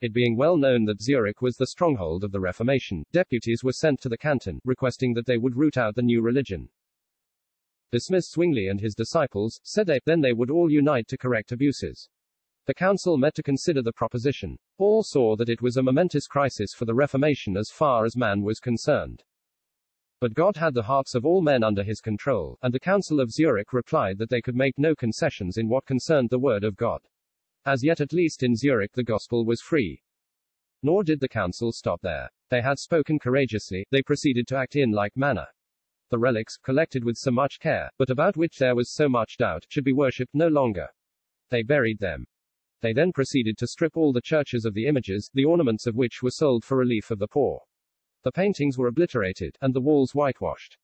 It 0.01 0.13
being 0.13 0.37
well 0.37 0.57
known 0.57 0.85
that 0.85 1.01
Zurich 1.01 1.41
was 1.41 1.55
the 1.55 1.67
stronghold 1.67 2.23
of 2.23 2.31
the 2.31 2.39
Reformation, 2.39 3.03
deputies 3.11 3.63
were 3.63 3.73
sent 3.73 4.01
to 4.01 4.09
the 4.09 4.17
canton, 4.17 4.59
requesting 4.63 5.13
that 5.13 5.25
they 5.25 5.37
would 5.37 5.57
root 5.57 5.77
out 5.77 5.95
the 5.95 6.01
new 6.01 6.21
religion. 6.21 6.69
Dismiss 7.91 8.29
Zwingli 8.29 8.67
and 8.67 8.79
his 8.79 8.95
disciples, 8.95 9.59
said 9.63 9.87
they, 9.87 9.99
then 10.05 10.21
they 10.21 10.33
would 10.33 10.51
all 10.51 10.71
unite 10.71 11.07
to 11.09 11.17
correct 11.17 11.51
abuses. 11.51 12.09
The 12.69 12.75
council 12.75 13.17
met 13.17 13.33
to 13.33 13.41
consider 13.41 13.81
the 13.81 13.91
proposition. 13.91 14.55
All 14.77 15.01
saw 15.01 15.35
that 15.37 15.49
it 15.49 15.59
was 15.59 15.77
a 15.77 15.81
momentous 15.81 16.27
crisis 16.27 16.71
for 16.71 16.85
the 16.85 16.93
Reformation 16.93 17.57
as 17.57 17.71
far 17.71 18.05
as 18.05 18.15
man 18.15 18.43
was 18.43 18.59
concerned. 18.59 19.23
But 20.21 20.35
God 20.35 20.55
had 20.55 20.75
the 20.75 20.83
hearts 20.83 21.15
of 21.15 21.25
all 21.25 21.41
men 21.41 21.63
under 21.63 21.81
his 21.81 21.99
control, 21.99 22.59
and 22.61 22.71
the 22.71 22.79
Council 22.79 23.21
of 23.21 23.31
Zurich 23.31 23.73
replied 23.73 24.19
that 24.19 24.29
they 24.29 24.39
could 24.39 24.55
make 24.55 24.77
no 24.77 24.93
concessions 24.93 25.57
in 25.57 25.67
what 25.67 25.87
concerned 25.87 26.29
the 26.29 26.37
Word 26.37 26.63
of 26.63 26.77
God. 26.77 27.01
As 27.65 27.83
yet, 27.83 28.01
at 28.01 28.13
least 28.13 28.43
in 28.43 28.55
Zurich, 28.55 28.91
the 28.93 29.03
gospel 29.03 29.45
was 29.45 29.63
free. 29.63 30.03
Nor 30.83 31.03
did 31.03 31.21
the 31.21 31.27
council 31.27 31.71
stop 31.71 32.01
there. 32.01 32.29
They 32.51 32.61
had 32.61 32.77
spoken 32.77 33.17
courageously, 33.17 33.87
they 33.89 34.03
proceeded 34.03 34.47
to 34.49 34.57
act 34.57 34.75
in 34.75 34.91
like 34.91 35.17
manner. 35.17 35.47
The 36.11 36.19
relics, 36.19 36.55
collected 36.55 37.03
with 37.03 37.17
so 37.17 37.31
much 37.31 37.59
care, 37.59 37.89
but 37.97 38.11
about 38.11 38.37
which 38.37 38.59
there 38.59 38.75
was 38.75 38.93
so 38.93 39.09
much 39.09 39.37
doubt, 39.37 39.65
should 39.69 39.85
be 39.85 39.91
worshipped 39.91 40.35
no 40.35 40.49
longer. 40.49 40.87
They 41.49 41.63
buried 41.63 41.97
them. 41.97 42.27
They 42.81 42.93
then 42.93 43.11
proceeded 43.11 43.57
to 43.57 43.67
strip 43.67 43.97
all 43.97 44.13
the 44.13 44.21
churches 44.21 44.65
of 44.65 44.73
the 44.73 44.87
images, 44.87 45.29
the 45.33 45.45
ornaments 45.45 45.85
of 45.85 45.95
which 45.95 46.23
were 46.23 46.31
sold 46.31 46.63
for 46.63 46.77
relief 46.77 47.11
of 47.11 47.19
the 47.19 47.27
poor. 47.27 47.61
The 48.23 48.31
paintings 48.31 48.77
were 48.77 48.87
obliterated, 48.87 49.57
and 49.61 49.73
the 49.73 49.81
walls 49.81 50.13
whitewashed. 50.13 50.77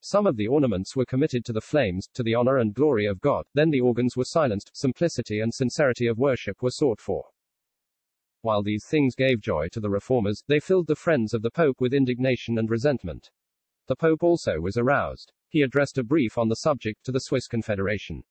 Some 0.00 0.26
of 0.26 0.36
the 0.36 0.48
ornaments 0.48 0.96
were 0.96 1.04
committed 1.04 1.44
to 1.44 1.52
the 1.52 1.60
flames, 1.60 2.08
to 2.14 2.22
the 2.22 2.34
honor 2.34 2.58
and 2.58 2.74
glory 2.74 3.06
of 3.06 3.20
God, 3.20 3.46
then 3.54 3.70
the 3.70 3.80
organs 3.80 4.16
were 4.16 4.24
silenced, 4.24 4.72
simplicity 4.74 5.40
and 5.40 5.54
sincerity 5.54 6.06
of 6.06 6.18
worship 6.18 6.60
were 6.60 6.70
sought 6.70 7.00
for. 7.00 7.26
While 8.40 8.64
these 8.64 8.84
things 8.84 9.14
gave 9.14 9.40
joy 9.40 9.68
to 9.68 9.80
the 9.80 9.90
reformers, 9.90 10.42
they 10.48 10.58
filled 10.58 10.88
the 10.88 10.96
friends 10.96 11.32
of 11.32 11.42
the 11.42 11.50
Pope 11.52 11.80
with 11.80 11.94
indignation 11.94 12.58
and 12.58 12.68
resentment. 12.68 13.30
The 13.86 13.94
Pope 13.94 14.24
also 14.24 14.60
was 14.60 14.76
aroused. 14.76 15.32
He 15.48 15.62
addressed 15.62 15.98
a 15.98 16.02
brief 16.02 16.36
on 16.36 16.48
the 16.48 16.56
subject 16.56 17.04
to 17.04 17.12
the 17.12 17.20
Swiss 17.20 17.46
Confederation. 17.46 18.24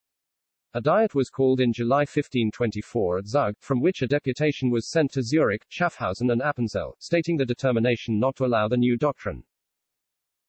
A 0.74 0.80
diet 0.80 1.14
was 1.14 1.28
called 1.28 1.60
in 1.60 1.70
July 1.70 2.00
1524 2.00 3.18
at 3.18 3.26
Zug, 3.26 3.54
from 3.58 3.82
which 3.82 4.00
a 4.00 4.06
deputation 4.06 4.70
was 4.70 4.90
sent 4.90 5.12
to 5.12 5.22
Zurich, 5.22 5.66
Schaffhausen 5.68 6.32
and 6.32 6.40
Appenzell, 6.40 6.94
stating 6.98 7.36
the 7.36 7.44
determination 7.44 8.18
not 8.18 8.36
to 8.36 8.46
allow 8.46 8.68
the 8.68 8.78
new 8.78 8.96
doctrine. 8.96 9.44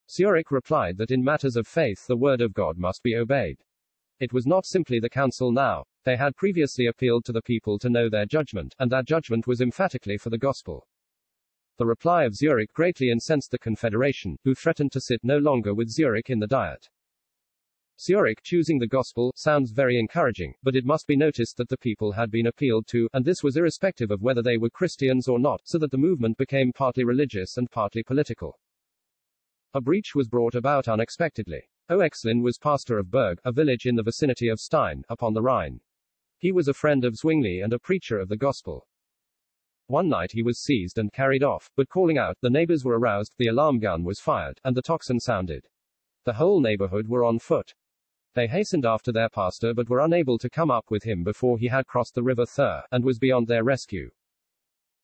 Zurich 0.09 0.49
replied 0.49 0.95
that 0.95 1.11
in 1.11 1.21
matters 1.21 1.57
of 1.57 1.67
faith 1.67 2.07
the 2.07 2.15
word 2.15 2.39
of 2.39 2.53
God 2.53 2.77
must 2.77 3.03
be 3.03 3.17
obeyed. 3.17 3.57
It 4.21 4.31
was 4.31 4.47
not 4.47 4.65
simply 4.65 5.01
the 5.01 5.09
council 5.09 5.51
now. 5.51 5.83
They 6.05 6.15
had 6.15 6.37
previously 6.37 6.85
appealed 6.85 7.25
to 7.25 7.33
the 7.33 7.41
people 7.41 7.77
to 7.79 7.89
know 7.89 8.07
their 8.07 8.25
judgment, 8.25 8.75
and 8.79 8.89
that 8.93 9.05
judgment 9.05 9.45
was 9.45 9.59
emphatically 9.59 10.17
for 10.17 10.29
the 10.29 10.37
gospel. 10.37 10.87
The 11.77 11.85
reply 11.85 12.23
of 12.23 12.35
Zurich 12.35 12.71
greatly 12.71 13.09
incensed 13.09 13.51
the 13.51 13.59
Confederation, 13.59 14.37
who 14.45 14.55
threatened 14.55 14.93
to 14.93 15.01
sit 15.01 15.19
no 15.21 15.37
longer 15.37 15.73
with 15.73 15.89
Zurich 15.89 16.29
in 16.29 16.39
the 16.39 16.47
Diet. 16.47 16.87
Zurich 18.05 18.43
choosing 18.43 18.79
the 18.79 18.87
gospel 18.87 19.31
sounds 19.37 19.71
very 19.71 19.97
encouraging, 19.97 20.53
but 20.61 20.75
it 20.75 20.83
must 20.83 21.07
be 21.07 21.15
noticed 21.15 21.55
that 21.55 21.69
the 21.69 21.77
people 21.77 22.11
had 22.11 22.29
been 22.29 22.47
appealed 22.47 22.85
to, 22.87 23.07
and 23.13 23.23
this 23.23 23.41
was 23.41 23.55
irrespective 23.55 24.11
of 24.11 24.21
whether 24.21 24.41
they 24.41 24.57
were 24.57 24.69
Christians 24.69 25.29
or 25.29 25.39
not, 25.39 25.61
so 25.63 25.77
that 25.77 25.89
the 25.89 25.97
movement 25.97 26.37
became 26.37 26.73
partly 26.73 27.05
religious 27.05 27.55
and 27.55 27.71
partly 27.71 28.03
political. 28.03 28.59
A 29.73 29.79
breach 29.79 30.15
was 30.15 30.27
brought 30.27 30.53
about 30.53 30.89
unexpectedly. 30.89 31.61
Oexlin 31.89 32.43
was 32.43 32.57
pastor 32.57 32.97
of 32.97 33.09
Berg, 33.09 33.39
a 33.45 33.53
village 33.53 33.85
in 33.85 33.95
the 33.95 34.03
vicinity 34.03 34.49
of 34.49 34.59
Stein, 34.59 35.05
upon 35.07 35.33
the 35.33 35.41
Rhine. 35.41 35.79
He 36.39 36.51
was 36.51 36.67
a 36.67 36.73
friend 36.73 37.05
of 37.05 37.15
Zwingli 37.15 37.61
and 37.61 37.71
a 37.71 37.79
preacher 37.79 38.19
of 38.19 38.27
the 38.27 38.35
gospel. 38.35 38.85
One 39.87 40.09
night 40.09 40.33
he 40.33 40.43
was 40.43 40.61
seized 40.61 40.97
and 40.97 41.13
carried 41.13 41.41
off, 41.41 41.71
but 41.77 41.87
calling 41.87 42.17
out, 42.17 42.37
the 42.41 42.49
neighbors 42.49 42.83
were 42.83 42.99
aroused, 42.99 43.35
the 43.37 43.47
alarm 43.47 43.79
gun 43.79 44.03
was 44.03 44.19
fired, 44.19 44.59
and 44.65 44.75
the 44.75 44.81
tocsin 44.81 45.21
sounded. 45.21 45.69
The 46.25 46.33
whole 46.33 46.59
neighborhood 46.59 47.07
were 47.07 47.23
on 47.23 47.39
foot. 47.39 47.73
They 48.35 48.47
hastened 48.47 48.85
after 48.85 49.11
their 49.11 49.29
pastor 49.29 49.73
but 49.73 49.89
were 49.89 49.99
unable 49.99 50.39
to 50.39 50.49
come 50.49 50.71
up 50.71 50.89
with 50.89 51.03
him 51.03 51.23
before 51.23 51.59
he 51.59 51.67
had 51.67 51.85
crossed 51.85 52.15
the 52.15 52.23
river 52.23 52.45
Thur, 52.45 52.83
and 52.91 53.03
was 53.03 53.19
beyond 53.19 53.47
their 53.47 53.63
rescue. 53.63 54.09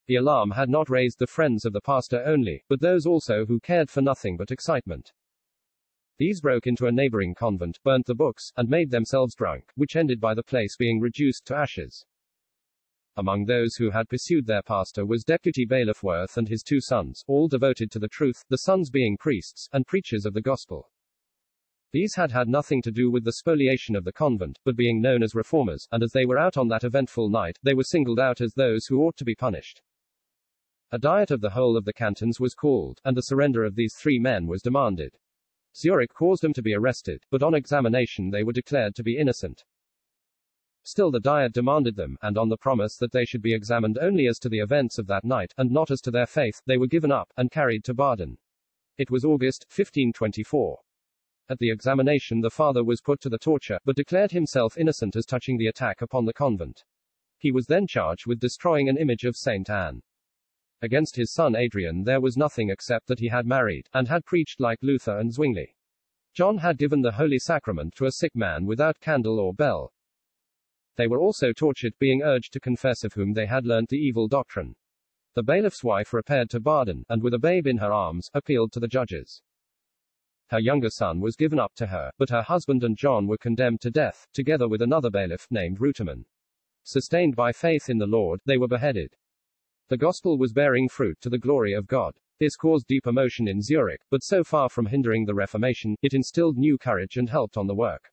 The 0.08 0.16
alarm 0.16 0.52
had 0.52 0.70
not 0.70 0.90
raised 0.90 1.20
the 1.20 1.28
friends 1.28 1.66
of 1.66 1.74
the 1.74 1.82
pastor 1.82 2.24
only, 2.26 2.64
but 2.68 2.82
those 2.82 3.06
also 3.06 3.46
who 3.46 3.60
cared 3.60 3.92
for 3.92 4.02
nothing 4.02 4.38
but 4.38 4.50
excitement. 4.50 5.14
These 6.18 6.42
broke 6.42 6.66
into 6.66 6.88
a 6.88 6.92
neighboring 6.92 7.36
convent, 7.36 7.80
burnt 7.84 8.08
the 8.08 8.16
books, 8.16 8.52
and 8.58 8.68
made 8.68 8.90
themselves 8.90 9.36
drunk, 9.36 9.72
which 9.76 9.96
ended 9.96 10.20
by 10.20 10.34
the 10.34 10.44
place 10.44 10.76
being 10.76 11.00
reduced 11.00 11.46
to 11.46 11.56
ashes. 11.56 12.06
Among 13.16 13.46
those 13.46 13.76
who 13.76 13.92
had 13.92 14.10
pursued 14.10 14.48
their 14.48 14.64
pastor 14.64 15.06
was 15.06 15.24
Deputy 15.24 15.66
Bailiff 15.66 16.02
Wirth 16.02 16.38
and 16.38 16.50
his 16.50 16.64
two 16.64 16.82
sons, 16.82 17.24
all 17.28 17.48
devoted 17.48 17.92
to 17.92 18.00
the 18.00 18.08
truth, 18.08 18.44
the 18.50 18.58
sons 18.58 18.90
being 18.90 19.16
priests, 19.18 19.70
and 19.72 19.86
preachers 19.86 20.26
of 20.26 20.34
the 20.34 20.42
gospel. 20.42 20.90
These 21.92 22.14
had 22.16 22.32
had 22.32 22.48
nothing 22.48 22.84
to 22.84 22.92
do 22.92 23.10
with 23.10 23.24
the 23.24 23.34
spoliation 23.34 23.96
of 23.96 24.04
the 24.04 24.12
convent, 24.12 24.60
but 24.64 24.76
being 24.76 25.02
known 25.02 25.24
as 25.24 25.34
reformers, 25.34 25.88
and 25.92 26.04
as 26.04 26.12
they 26.12 26.26
were 26.26 26.38
out 26.38 26.56
on 26.56 26.68
that 26.68 26.84
eventful 26.84 27.30
night, 27.30 27.58
they 27.64 27.74
were 27.74 27.84
singled 27.84 28.20
out 28.20 28.42
as 28.42 28.54
those 28.54 28.86
who 28.86 29.02
ought 29.02 29.18
to 29.18 29.26
be 29.26 29.34
punished. 29.34 29.82
A 30.92 31.00
diet 31.00 31.32
of 31.32 31.42
the 31.42 31.50
whole 31.50 31.76
of 31.76 31.86
the 31.86 31.94
cantons 31.94 32.40
was 32.40 32.54
called, 32.54 33.00
and 33.06 33.18
the 33.18 33.22
surrender 33.22 33.64
of 33.64 33.76
these 33.76 33.96
three 33.96 34.20
men 34.20 34.46
was 34.46 34.62
demanded. 34.62 35.16
Zurich 35.76 36.14
caused 36.14 36.44
them 36.44 36.54
to 36.54 36.62
be 36.62 36.76
arrested, 36.76 37.24
but 37.32 37.42
on 37.42 37.56
examination 37.56 38.30
they 38.30 38.44
were 38.44 38.54
declared 38.54 38.94
to 38.96 39.04
be 39.04 39.18
innocent. 39.18 39.64
Still 40.84 41.10
the 41.10 41.20
Diet 41.20 41.54
demanded 41.54 41.96
them, 41.96 42.18
and 42.22 42.38
on 42.38 42.50
the 42.50 42.58
promise 42.58 42.98
that 42.98 43.12
they 43.12 43.26
should 43.26 43.42
be 43.42 43.54
examined 43.54 43.98
only 44.00 44.28
as 44.28 44.38
to 44.40 44.50
the 44.50 44.60
events 44.60 44.98
of 44.98 45.08
that 45.08 45.26
night, 45.26 45.54
and 45.58 45.72
not 45.72 45.90
as 45.90 46.02
to 46.02 46.12
their 46.12 46.28
faith, 46.28 46.62
they 46.66 46.78
were 46.78 46.88
given 46.88 47.12
up, 47.12 47.32
and 47.36 47.52
carried 47.52 47.84
to 47.86 47.94
Baden. 47.94 48.38
It 48.98 49.10
was 49.10 49.26
August, 49.26 49.66
1524. 49.70 50.80
At 51.50 51.58
the 51.58 51.72
examination 51.72 52.42
the 52.42 52.52
father 52.52 52.84
was 52.84 53.02
put 53.02 53.20
to 53.22 53.30
the 53.30 53.40
torture, 53.40 53.80
but 53.84 53.96
declared 53.96 54.32
himself 54.32 54.78
innocent 54.78 55.16
as 55.16 55.26
touching 55.26 55.58
the 55.58 55.66
attack 55.66 56.02
upon 56.02 56.26
the 56.26 56.34
convent. 56.34 56.84
He 57.40 57.52
was 57.52 57.66
then 57.66 57.88
charged 57.88 58.28
with 58.28 58.40
destroying 58.40 58.88
an 58.88 58.98
image 58.98 59.26
of 59.26 59.36
Saint 59.36 59.70
Anne. 59.70 60.04
Against 60.82 61.16
his 61.16 61.34
son 61.34 61.56
Adrian 61.56 62.04
there 62.04 62.22
was 62.22 62.38
nothing 62.38 62.70
except 62.70 63.08
that 63.08 63.20
he 63.20 63.30
had 63.30 63.48
married, 63.48 63.90
and 63.94 64.08
had 64.08 64.26
preached 64.26 64.60
like 64.60 64.78
Luther 64.84 65.18
and 65.18 65.34
Zwingli. 65.34 65.76
John 66.36 66.60
had 66.60 66.78
given 66.78 67.02
the 67.02 67.14
Holy 67.14 67.40
Sacrament 67.40 67.96
to 67.96 68.06
a 68.06 68.12
sick 68.12 68.36
man 68.36 68.66
without 68.66 69.00
candle 69.00 69.40
or 69.40 69.54
bell. 69.54 69.92
They 70.98 71.08
were 71.08 71.20
also 71.20 71.52
tortured, 71.52 71.94
being 71.98 72.22
urged 72.22 72.54
to 72.54 72.60
confess 72.60 73.04
of 73.04 73.14
whom 73.14 73.34
they 73.34 73.48
had 73.48 73.66
learnt 73.66 73.90
the 73.90 73.98
evil 73.98 74.28
doctrine. 74.28 74.76
The 75.34 75.44
bailiff's 75.44 75.84
wife 75.84 76.14
repaired 76.14 76.50
to 76.52 76.60
Baden, 76.60 77.06
and 77.10 77.24
with 77.24 77.34
a 77.34 77.40
babe 77.40 77.66
in 77.66 77.78
her 77.78 77.92
arms, 77.92 78.30
appealed 78.34 78.72
to 78.74 78.80
the 78.80 78.88
judges. 78.88 79.42
Her 80.52 80.60
younger 80.60 80.90
son 80.90 81.20
was 81.20 81.36
given 81.36 81.60
up 81.60 81.76
to 81.76 81.86
her, 81.86 82.12
but 82.18 82.32
her 82.32 82.42
husband 82.42 82.84
and 82.84 82.98
John 82.98 83.28
were 83.28 83.38
condemned 83.38 83.82
to 83.82 83.92
death, 83.92 84.26
together 84.34 84.68
with 84.68 84.82
another 84.82 85.12
bailiff, 85.12 85.46
named 85.52 85.80
Ruterman. 85.80 86.26
Sustained 86.84 87.36
by 87.36 87.52
faith 87.52 87.88
in 87.88 88.00
the 88.00 88.08
Lord, 88.08 88.40
they 88.46 88.58
were 88.58 88.68
beheaded. 88.68 89.16
The 89.90 89.98
gospel 89.98 90.40
was 90.40 90.52
bearing 90.52 90.90
fruit 90.90 91.22
to 91.22 91.30
the 91.30 91.38
glory 91.38 91.74
of 91.74 91.86
God. 91.86 92.16
This 92.40 92.56
caused 92.56 92.88
deep 92.88 93.06
emotion 93.06 93.48
in 93.48 93.62
Zurich, 93.62 94.02
but 94.10 94.24
so 94.24 94.44
far 94.44 94.70
from 94.70 94.88
hindering 94.88 95.26
the 95.26 95.36
Reformation, 95.36 95.96
it 96.02 96.16
instilled 96.16 96.58
new 96.58 96.80
courage 96.80 97.18
and 97.18 97.30
helped 97.30 97.56
on 97.56 97.68
the 97.68 97.76
work. 97.76 98.12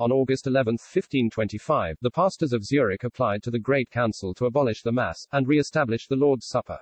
On 0.00 0.10
August 0.10 0.48
11, 0.48 0.72
1525, 0.72 1.98
the 2.00 2.10
pastors 2.10 2.52
of 2.52 2.64
Zurich 2.64 3.04
applied 3.04 3.44
to 3.44 3.52
the 3.52 3.60
Great 3.60 3.90
Council 3.90 4.34
to 4.34 4.46
abolish 4.46 4.82
the 4.82 4.90
Mass, 4.90 5.26
and 5.30 5.46
re-establish 5.46 6.08
the 6.08 6.16
Lord's 6.16 6.46
Supper. 6.46 6.80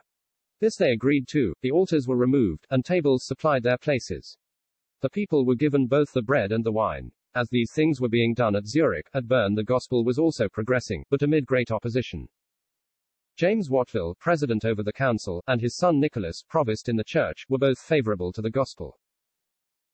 This 0.60 0.76
they 0.76 0.92
agreed 0.92 1.28
to, 1.28 1.52
the 1.60 1.70
altars 1.70 2.08
were 2.08 2.16
removed, 2.16 2.66
and 2.70 2.82
tables 2.82 3.26
supplied 3.26 3.62
their 3.62 3.76
places. 3.76 4.38
The 5.06 5.10
people 5.10 5.46
were 5.46 5.54
given 5.54 5.86
both 5.86 6.12
the 6.12 6.20
bread 6.20 6.50
and 6.50 6.64
the 6.64 6.72
wine. 6.72 7.12
As 7.32 7.48
these 7.48 7.70
things 7.72 8.00
were 8.00 8.08
being 8.08 8.34
done 8.34 8.56
at 8.56 8.66
Zurich, 8.66 9.08
at 9.14 9.28
Bern 9.28 9.54
the 9.54 9.62
gospel 9.62 10.04
was 10.04 10.18
also 10.18 10.48
progressing, 10.48 11.04
but 11.10 11.22
amid 11.22 11.46
great 11.46 11.70
opposition. 11.70 12.28
James 13.36 13.68
Watteville, 13.68 14.18
president 14.18 14.64
over 14.64 14.82
the 14.82 14.92
council, 14.92 15.44
and 15.46 15.60
his 15.60 15.76
son 15.76 16.00
Nicholas, 16.00 16.42
provost 16.48 16.88
in 16.88 16.96
the 16.96 17.04
church, 17.04 17.44
were 17.48 17.56
both 17.56 17.78
favorable 17.78 18.32
to 18.32 18.42
the 18.42 18.50
gospel. 18.50 18.98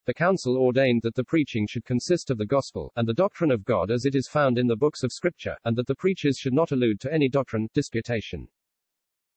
The 0.07 0.15
council 0.15 0.57
ordained 0.57 1.03
that 1.03 1.13
the 1.13 1.23
preaching 1.23 1.67
should 1.67 1.85
consist 1.85 2.31
of 2.31 2.39
the 2.39 2.47
gospel, 2.47 2.91
and 2.95 3.07
the 3.07 3.13
doctrine 3.13 3.51
of 3.51 3.65
God 3.65 3.91
as 3.91 4.05
it 4.07 4.15
is 4.15 4.27
found 4.27 4.57
in 4.57 4.65
the 4.65 4.75
books 4.75 5.03
of 5.03 5.13
Scripture, 5.13 5.57
and 5.63 5.75
that 5.75 5.85
the 5.85 5.93
preachers 5.93 6.39
should 6.39 6.53
not 6.53 6.71
allude 6.71 6.99
to 7.01 7.13
any 7.13 7.29
doctrine, 7.29 7.69
disputation, 7.75 8.47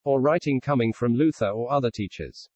or 0.04 0.22
writing 0.22 0.58
coming 0.58 0.94
from 0.94 1.12
Luther 1.12 1.50
or 1.50 1.70
other 1.70 1.90
teachers. 1.90 2.48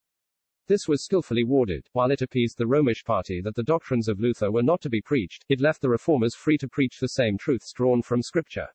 This 0.71 0.87
was 0.87 1.03
skillfully 1.03 1.43
warded. 1.43 1.89
While 1.95 2.13
it 2.13 2.23
appeased 2.23 2.57
the 2.57 2.69
Romish 2.69 3.03
party 3.03 3.41
that 3.41 3.57
the 3.57 3.63
doctrines 3.65 4.07
of 4.07 4.21
Luther 4.21 4.53
were 4.53 4.63
not 4.63 4.81
to 4.83 4.89
be 4.89 5.01
preached, 5.01 5.45
it 5.49 5.61
left 5.61 5.81
the 5.83 5.89
reformers 5.89 6.37
free 6.37 6.57
to 6.59 6.69
preach 6.69 7.01
the 7.01 7.09
same 7.09 7.37
truths 7.37 7.73
drawn 7.73 8.03
from 8.03 8.23
Scripture. 8.23 8.69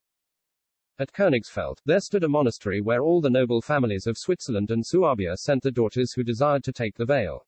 At 0.99 1.13
Königsfeld, 1.13 1.77
there 1.86 2.01
stood 2.01 2.25
a 2.25 2.27
monastery 2.27 2.81
where 2.81 3.01
all 3.01 3.21
the 3.21 3.29
noble 3.29 3.62
families 3.62 4.08
of 4.08 4.17
Switzerland 4.17 4.71
and 4.71 4.84
Suabia 4.86 5.38
sent 5.38 5.63
the 5.63 5.71
daughters 5.71 6.12
who 6.12 6.25
desired 6.25 6.65
to 6.65 6.73
take 6.73 6.97
the 6.97 7.05
veil. 7.05 7.47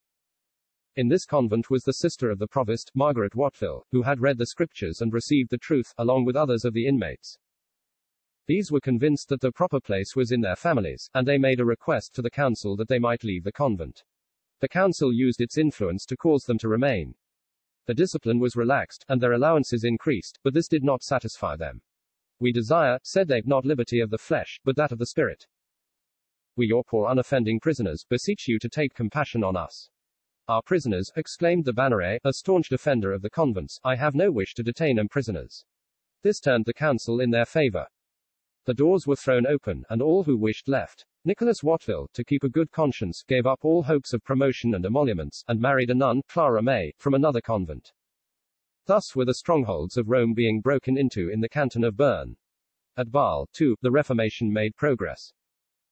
In 0.96 1.10
this 1.10 1.26
convent 1.26 1.70
was 1.70 1.84
the 1.84 1.92
sister 1.92 2.30
of 2.30 2.40
the 2.40 2.48
provost, 2.48 2.90
Margaret 2.96 3.36
Watteville, 3.36 3.84
who 3.92 4.04
had 4.04 4.22
read 4.22 4.38
the 4.38 4.46
scriptures 4.46 5.02
and 5.02 5.12
received 5.12 5.50
the 5.50 5.58
truth, 5.58 5.94
along 5.98 6.24
with 6.24 6.38
others 6.38 6.64
of 6.64 6.74
the 6.74 6.88
inmates. 6.88 7.38
These 8.46 8.72
were 8.72 8.80
convinced 8.80 9.28
that 9.28 9.42
the 9.42 9.52
proper 9.52 9.82
place 9.82 10.16
was 10.16 10.32
in 10.32 10.40
their 10.40 10.56
families, 10.56 11.10
and 11.14 11.28
they 11.28 11.38
made 11.38 11.60
a 11.60 11.66
request 11.66 12.16
to 12.16 12.22
the 12.22 12.32
council 12.32 12.78
that 12.78 12.88
they 12.88 12.98
might 12.98 13.26
leave 13.26 13.44
the 13.44 13.52
convent. 13.52 14.06
The 14.60 14.68
council 14.68 15.14
used 15.14 15.40
its 15.40 15.58
influence 15.58 16.06
to 16.06 16.18
cause 16.18 16.44
them 16.44 16.58
to 16.60 16.68
remain. 16.68 17.16
The 17.86 17.94
discipline 17.94 18.40
was 18.40 18.56
relaxed, 18.56 19.06
and 19.08 19.22
their 19.22 19.34
allowances 19.34 19.84
increased, 19.84 20.40
but 20.44 20.54
this 20.54 20.68
did 20.68 20.84
not 20.84 21.04
satisfy 21.04 21.56
them. 21.56 21.82
We 22.40 22.52
desire, 22.52 23.00
said 23.04 23.28
they, 23.28 23.42
not 23.46 23.66
liberty 23.66 24.00
of 24.00 24.10
the 24.10 24.18
flesh, 24.18 24.60
but 24.64 24.76
that 24.76 24.92
of 24.92 25.00
the 25.00 25.06
spirit. 25.06 25.46
We, 26.56 26.68
your 26.68 26.84
poor 26.84 27.08
unoffending 27.08 27.62
prisoners, 27.62 28.04
beseech 28.10 28.48
you 28.48 28.58
to 28.60 28.70
take 28.70 28.96
compassion 28.96 29.44
on 29.44 29.56
us. 29.56 29.90
Our 30.48 30.64
prisoners, 30.64 31.12
exclaimed 31.16 31.66
the 31.66 31.74
Banneret, 31.74 32.22
a 32.24 32.34
staunch 32.34 32.70
defender 32.70 33.12
of 33.14 33.22
the 33.22 33.30
convents, 33.30 33.80
I 33.84 33.96
have 33.96 34.16
no 34.16 34.32
wish 34.32 34.54
to 34.56 34.64
detain 34.64 34.96
them 34.96 35.08
prisoners. 35.08 35.66
This 36.24 36.40
turned 36.40 36.66
the 36.66 36.74
council 36.74 37.20
in 37.20 37.30
their 37.30 37.46
favor. 37.46 37.86
The 38.66 38.74
doors 38.74 39.06
were 39.06 39.16
thrown 39.16 39.46
open, 39.46 39.86
and 39.90 40.02
all 40.02 40.24
who 40.24 40.36
wished 40.36 40.68
left. 40.68 41.06
Nicholas 41.28 41.62
Watteville, 41.62 42.08
to 42.14 42.24
keep 42.24 42.46
a 42.46 42.50
good 42.50 42.72
conscience, 42.72 43.22
gave 43.28 43.46
up 43.46 43.66
all 43.66 43.84
hopes 43.84 44.14
of 44.14 44.24
promotion 44.24 44.74
and 44.74 44.86
emoluments, 44.86 45.44
and 45.50 45.60
married 45.60 45.90
a 45.90 45.94
nun, 45.94 46.22
Clara 46.30 46.64
May, 46.64 46.94
from 47.00 47.14
another 47.14 47.42
convent. 47.42 47.92
Thus 48.86 49.14
were 49.14 49.26
the 49.26 49.34
strongholds 49.34 49.98
of 49.98 50.08
Rome 50.08 50.34
being 50.34 50.62
broken 50.62 50.98
into 50.98 51.28
in 51.28 51.42
the 51.42 51.50
canton 51.50 51.84
of 51.84 51.98
Bern. 51.98 52.38
At 52.96 53.12
Basel, 53.12 53.50
too, 53.52 53.76
the 53.82 53.92
Reformation 53.92 54.54
made 54.54 54.78
progress. 54.78 55.34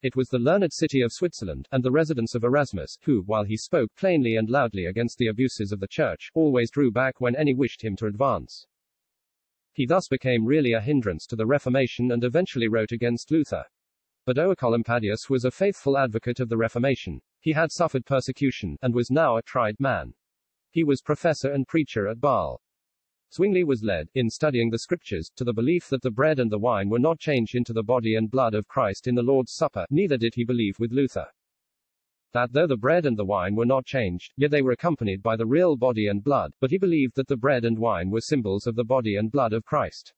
It 0.01 0.15
was 0.15 0.29
the 0.29 0.39
learned 0.39 0.71
city 0.71 1.01
of 1.01 1.11
Switzerland, 1.11 1.67
and 1.69 1.83
the 1.83 1.91
residence 1.91 2.33
of 2.33 2.45
Erasmus, 2.45 2.97
who, 3.03 3.21
while 3.23 3.43
he 3.43 3.57
spoke 3.57 3.93
plainly 3.97 4.37
and 4.37 4.49
loudly 4.49 4.85
against 4.85 5.17
the 5.17 5.27
abuses 5.27 5.73
of 5.73 5.81
the 5.81 5.89
Church, 5.89 6.29
always 6.33 6.71
drew 6.71 6.91
back 6.91 7.19
when 7.19 7.35
any 7.35 7.53
wished 7.53 7.83
him 7.83 7.97
to 7.97 8.05
advance. 8.05 8.65
He 9.73 9.85
thus 9.85 10.07
became 10.07 10.45
really 10.45 10.71
a 10.71 10.79
hindrance 10.79 11.25
to 11.25 11.35
the 11.35 11.45
Reformation 11.45 12.09
and 12.13 12.23
eventually 12.23 12.69
wrote 12.69 12.93
against 12.93 13.31
Luther. 13.31 13.65
But 14.25 14.37
Oecolampadius 14.37 15.29
was 15.29 15.45
a 15.45 15.51
faithful 15.51 15.99
advocate 15.99 16.39
of 16.39 16.49
the 16.49 16.57
Reformation. 16.57 17.21
He 17.39 17.51
had 17.51 17.71
suffered 17.71 18.07
persecution, 18.07 18.75
and 18.81 18.93
was 18.93 19.11
now 19.11 19.37
a 19.37 19.43
tried 19.43 19.79
man. 19.79 20.15
He 20.71 20.83
was 20.83 21.03
professor 21.03 21.51
and 21.51 21.67
preacher 21.67 22.07
at 22.07 22.19
Basel. 22.19 22.59
Zwingli 23.31 23.63
was 23.63 23.83
led, 23.83 24.09
in 24.15 24.29
studying 24.31 24.71
the 24.71 24.79
scriptures, 24.79 25.29
to 25.35 25.43
the 25.43 25.53
belief 25.53 25.89
that 25.89 26.01
the 26.01 26.09
bread 26.09 26.39
and 26.39 26.51
the 26.51 26.57
wine 26.57 26.89
were 26.89 26.97
not 26.97 27.19
changed 27.19 27.53
into 27.53 27.71
the 27.71 27.83
body 27.83 28.15
and 28.15 28.31
blood 28.31 28.55
of 28.55 28.67
Christ 28.67 29.07
in 29.07 29.13
the 29.13 29.21
Lord's 29.21 29.53
Supper, 29.53 29.85
neither 29.91 30.17
did 30.17 30.33
he 30.33 30.43
believe 30.43 30.79
with 30.79 30.91
Luther. 30.91 31.27
That 32.33 32.51
though 32.51 32.67
the 32.67 32.77
bread 32.77 33.05
and 33.05 33.15
the 33.15 33.25
wine 33.25 33.55
were 33.55 33.65
not 33.65 33.85
changed, 33.85 34.33
yet 34.37 34.49
they 34.49 34.63
were 34.63 34.71
accompanied 34.71 35.21
by 35.21 35.35
the 35.35 35.45
real 35.45 35.77
body 35.77 36.07
and 36.07 36.23
blood, 36.23 36.51
but 36.59 36.71
he 36.71 36.79
believed 36.79 37.15
that 37.15 37.27
the 37.27 37.37
bread 37.37 37.63
and 37.63 37.77
wine 37.77 38.09
were 38.09 38.21
symbols 38.21 38.65
of 38.65 38.75
the 38.75 38.83
body 38.83 39.17
and 39.17 39.31
blood 39.31 39.53
of 39.53 39.65
Christ. 39.65 40.13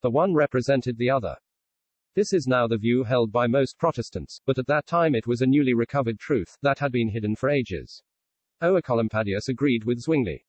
The 0.00 0.10
one 0.10 0.32
represented 0.32 0.96
the 0.96 1.10
other. 1.10 1.36
This 2.14 2.32
is 2.32 2.48
now 2.48 2.66
the 2.66 2.76
view 2.76 3.04
held 3.04 3.30
by 3.30 3.46
most 3.46 3.78
Protestants, 3.78 4.40
but 4.44 4.58
at 4.58 4.66
that 4.66 4.86
time 4.86 5.14
it 5.14 5.28
was 5.28 5.42
a 5.42 5.46
newly 5.46 5.74
recovered 5.74 6.18
truth, 6.18 6.58
that 6.60 6.80
had 6.80 6.90
been 6.90 7.08
hidden 7.08 7.36
for 7.36 7.48
ages. 7.48 8.02
Oecolampadius 8.60 9.48
agreed 9.48 9.84
with 9.84 10.00
Zwingli. 10.00 10.44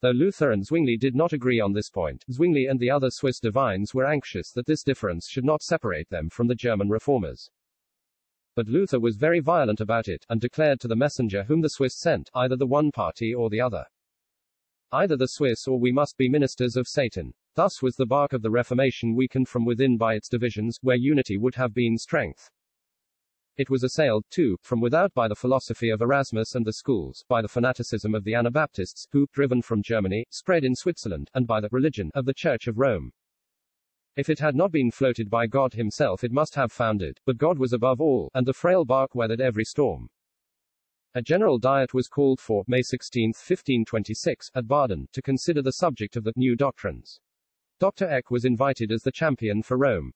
Though 0.00 0.10
Luther 0.10 0.50
and 0.50 0.64
Zwingli 0.64 0.96
did 0.96 1.14
not 1.14 1.32
agree 1.32 1.60
on 1.60 1.74
this 1.74 1.90
point, 1.90 2.24
Zwingli 2.32 2.66
and 2.66 2.80
the 2.80 2.90
other 2.90 3.10
Swiss 3.10 3.38
divines 3.38 3.94
were 3.94 4.06
anxious 4.06 4.50
that 4.52 4.66
this 4.66 4.82
difference 4.82 5.28
should 5.28 5.44
not 5.44 5.62
separate 5.62 6.08
them 6.08 6.30
from 6.30 6.48
the 6.48 6.54
German 6.54 6.88
reformers. 6.88 7.50
But 8.56 8.66
Luther 8.66 8.98
was 8.98 9.16
very 9.16 9.40
violent 9.40 9.80
about 9.80 10.08
it, 10.08 10.26
and 10.28 10.40
declared 10.40 10.80
to 10.80 10.88
the 10.88 10.96
messenger 10.96 11.44
whom 11.44 11.60
the 11.60 11.70
Swiss 11.70 11.96
sent, 11.96 12.30
either 12.34 12.56
the 12.56 12.66
one 12.66 12.90
party 12.90 13.34
or 13.34 13.48
the 13.48 13.60
other. 13.60 13.84
Either 14.90 15.16
the 15.16 15.28
Swiss 15.28 15.68
or 15.68 15.78
we 15.78 15.92
must 15.92 16.16
be 16.16 16.28
ministers 16.28 16.76
of 16.76 16.88
Satan. 16.88 17.32
Thus 17.54 17.82
was 17.82 17.96
the 17.96 18.06
bark 18.06 18.32
of 18.32 18.40
the 18.40 18.50
Reformation 18.50 19.14
weakened 19.14 19.46
from 19.46 19.66
within 19.66 19.98
by 19.98 20.14
its 20.14 20.28
divisions, 20.28 20.78
where 20.80 20.96
unity 20.96 21.36
would 21.36 21.54
have 21.56 21.74
been 21.74 21.98
strength. 21.98 22.50
It 23.58 23.68
was 23.68 23.84
assailed, 23.84 24.24
too, 24.30 24.56
from 24.62 24.80
without 24.80 25.12
by 25.12 25.28
the 25.28 25.34
philosophy 25.34 25.90
of 25.90 26.00
Erasmus 26.00 26.54
and 26.54 26.64
the 26.64 26.72
schools, 26.72 27.22
by 27.28 27.42
the 27.42 27.48
fanaticism 27.48 28.14
of 28.14 28.24
the 28.24 28.34
Anabaptists, 28.34 29.06
who, 29.12 29.26
driven 29.34 29.60
from 29.60 29.82
Germany, 29.82 30.24
spread 30.30 30.64
in 30.64 30.74
Switzerland, 30.74 31.28
and 31.34 31.46
by 31.46 31.60
the 31.60 31.68
religion 31.70 32.10
of 32.14 32.24
the 32.24 32.32
Church 32.32 32.66
of 32.66 32.78
Rome. 32.78 33.12
If 34.16 34.30
it 34.30 34.38
had 34.38 34.56
not 34.56 34.72
been 34.72 34.90
floated 34.90 35.28
by 35.28 35.46
God 35.46 35.74
himself 35.74 36.24
it 36.24 36.32
must 36.32 36.54
have 36.54 36.72
foundered, 36.72 37.20
but 37.26 37.36
God 37.36 37.58
was 37.58 37.74
above 37.74 38.00
all, 38.00 38.30
and 38.32 38.46
the 38.46 38.54
frail 38.54 38.86
bark 38.86 39.14
weathered 39.14 39.42
every 39.42 39.64
storm. 39.64 40.08
A 41.14 41.20
general 41.20 41.58
diet 41.58 41.92
was 41.92 42.08
called 42.08 42.40
for, 42.40 42.64
May 42.66 42.80
16, 42.80 43.28
1526, 43.28 44.50
at 44.54 44.66
Baden, 44.66 45.08
to 45.12 45.20
consider 45.20 45.60
the 45.60 45.72
subject 45.72 46.16
of 46.16 46.24
the 46.24 46.32
new 46.34 46.56
doctrines. 46.56 47.20
Dr. 47.82 48.08
Eck 48.08 48.30
was 48.30 48.44
invited 48.44 48.92
as 48.92 49.02
the 49.02 49.10
champion 49.10 49.60
for 49.60 49.76
Rome. 49.76 50.12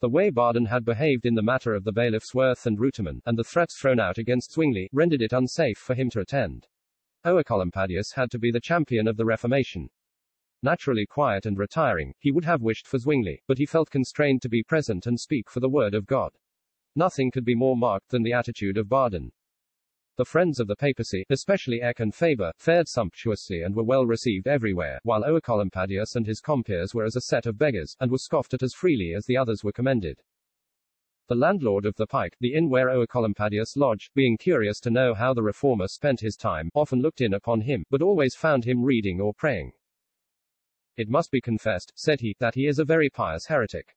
The 0.00 0.08
way 0.08 0.30
Baden 0.30 0.66
had 0.66 0.84
behaved 0.84 1.26
in 1.26 1.34
the 1.34 1.42
matter 1.42 1.74
of 1.74 1.82
the 1.82 1.90
bailiffs 1.90 2.32
Wirth 2.32 2.66
and 2.66 2.78
Reutemann, 2.78 3.20
and 3.26 3.36
the 3.36 3.42
threats 3.42 3.76
thrown 3.76 3.98
out 3.98 4.16
against 4.16 4.52
Zwingli, 4.52 4.88
rendered 4.92 5.20
it 5.20 5.32
unsafe 5.32 5.76
for 5.76 5.96
him 5.96 6.08
to 6.10 6.20
attend. 6.20 6.68
Oecolampadius 7.24 8.14
had 8.14 8.30
to 8.30 8.38
be 8.38 8.52
the 8.52 8.60
champion 8.60 9.08
of 9.08 9.16
the 9.16 9.24
Reformation. 9.24 9.90
Naturally 10.62 11.04
quiet 11.04 11.46
and 11.46 11.58
retiring, 11.58 12.14
he 12.20 12.30
would 12.30 12.44
have 12.44 12.62
wished 12.62 12.86
for 12.86 12.98
Zwingli, 12.98 13.42
but 13.48 13.58
he 13.58 13.66
felt 13.66 13.90
constrained 13.90 14.40
to 14.42 14.48
be 14.48 14.62
present 14.62 15.04
and 15.08 15.18
speak 15.18 15.50
for 15.50 15.58
the 15.58 15.68
word 15.68 15.94
of 15.94 16.06
God. 16.06 16.30
Nothing 16.94 17.32
could 17.32 17.44
be 17.44 17.56
more 17.56 17.76
marked 17.76 18.10
than 18.10 18.22
the 18.22 18.34
attitude 18.34 18.78
of 18.78 18.88
Baden. 18.88 19.32
The 20.16 20.24
friends 20.24 20.60
of 20.60 20.68
the 20.68 20.76
papacy, 20.76 21.24
especially 21.28 21.82
Eck 21.82 21.98
and 21.98 22.14
Faber, 22.14 22.52
fared 22.56 22.86
sumptuously 22.86 23.62
and 23.62 23.74
were 23.74 23.82
well 23.82 24.06
received 24.06 24.46
everywhere, 24.46 25.00
while 25.02 25.24
Oecolampadius 25.24 26.14
and 26.14 26.24
his 26.24 26.40
compeers 26.40 26.94
were 26.94 27.04
as 27.04 27.16
a 27.16 27.22
set 27.22 27.46
of 27.46 27.58
beggars, 27.58 27.96
and 27.98 28.12
were 28.12 28.18
scoffed 28.18 28.54
at 28.54 28.62
as 28.62 28.74
freely 28.74 29.12
as 29.12 29.26
the 29.26 29.36
others 29.36 29.64
were 29.64 29.72
commended. 29.72 30.20
The 31.26 31.34
landlord 31.34 31.84
of 31.84 31.96
the 31.96 32.06
Pike, 32.06 32.36
the 32.38 32.54
inn 32.54 32.70
where 32.70 32.90
Oecolampadius 32.90 33.76
lodged, 33.76 34.14
being 34.14 34.36
curious 34.36 34.78
to 34.80 34.90
know 34.90 35.14
how 35.14 35.34
the 35.34 35.42
reformer 35.42 35.88
spent 35.88 36.20
his 36.20 36.36
time, 36.36 36.70
often 36.74 37.00
looked 37.00 37.20
in 37.20 37.34
upon 37.34 37.62
him, 37.62 37.84
but 37.90 38.00
always 38.00 38.36
found 38.36 38.64
him 38.64 38.84
reading 38.84 39.20
or 39.20 39.34
praying. 39.34 39.72
It 40.96 41.08
must 41.08 41.32
be 41.32 41.40
confessed, 41.40 41.92
said 41.96 42.20
he, 42.20 42.36
that 42.38 42.54
he 42.54 42.68
is 42.68 42.78
a 42.78 42.84
very 42.84 43.10
pious 43.10 43.46
heretic. 43.46 43.96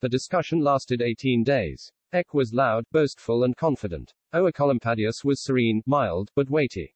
The 0.00 0.10
discussion 0.10 0.60
lasted 0.60 1.00
18 1.00 1.42
days. 1.42 1.90
Eck 2.14 2.32
was 2.32 2.54
loud, 2.54 2.84
boastful 2.92 3.42
and 3.42 3.56
confident. 3.56 4.14
Oecolampadius 4.32 5.24
was 5.24 5.42
serene, 5.42 5.82
mild, 5.84 6.30
but 6.36 6.48
weighty. 6.48 6.94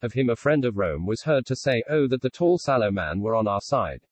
Of 0.00 0.12
him 0.12 0.30
a 0.30 0.36
friend 0.36 0.64
of 0.64 0.76
Rome 0.76 1.06
was 1.06 1.24
heard 1.24 1.44
to 1.46 1.56
say, 1.56 1.82
Oh 1.90 2.06
that 2.06 2.22
the 2.22 2.30
tall 2.30 2.56
sallow 2.56 2.92
man 2.92 3.18
were 3.18 3.34
on 3.34 3.48
our 3.48 3.60
side. 3.60 4.06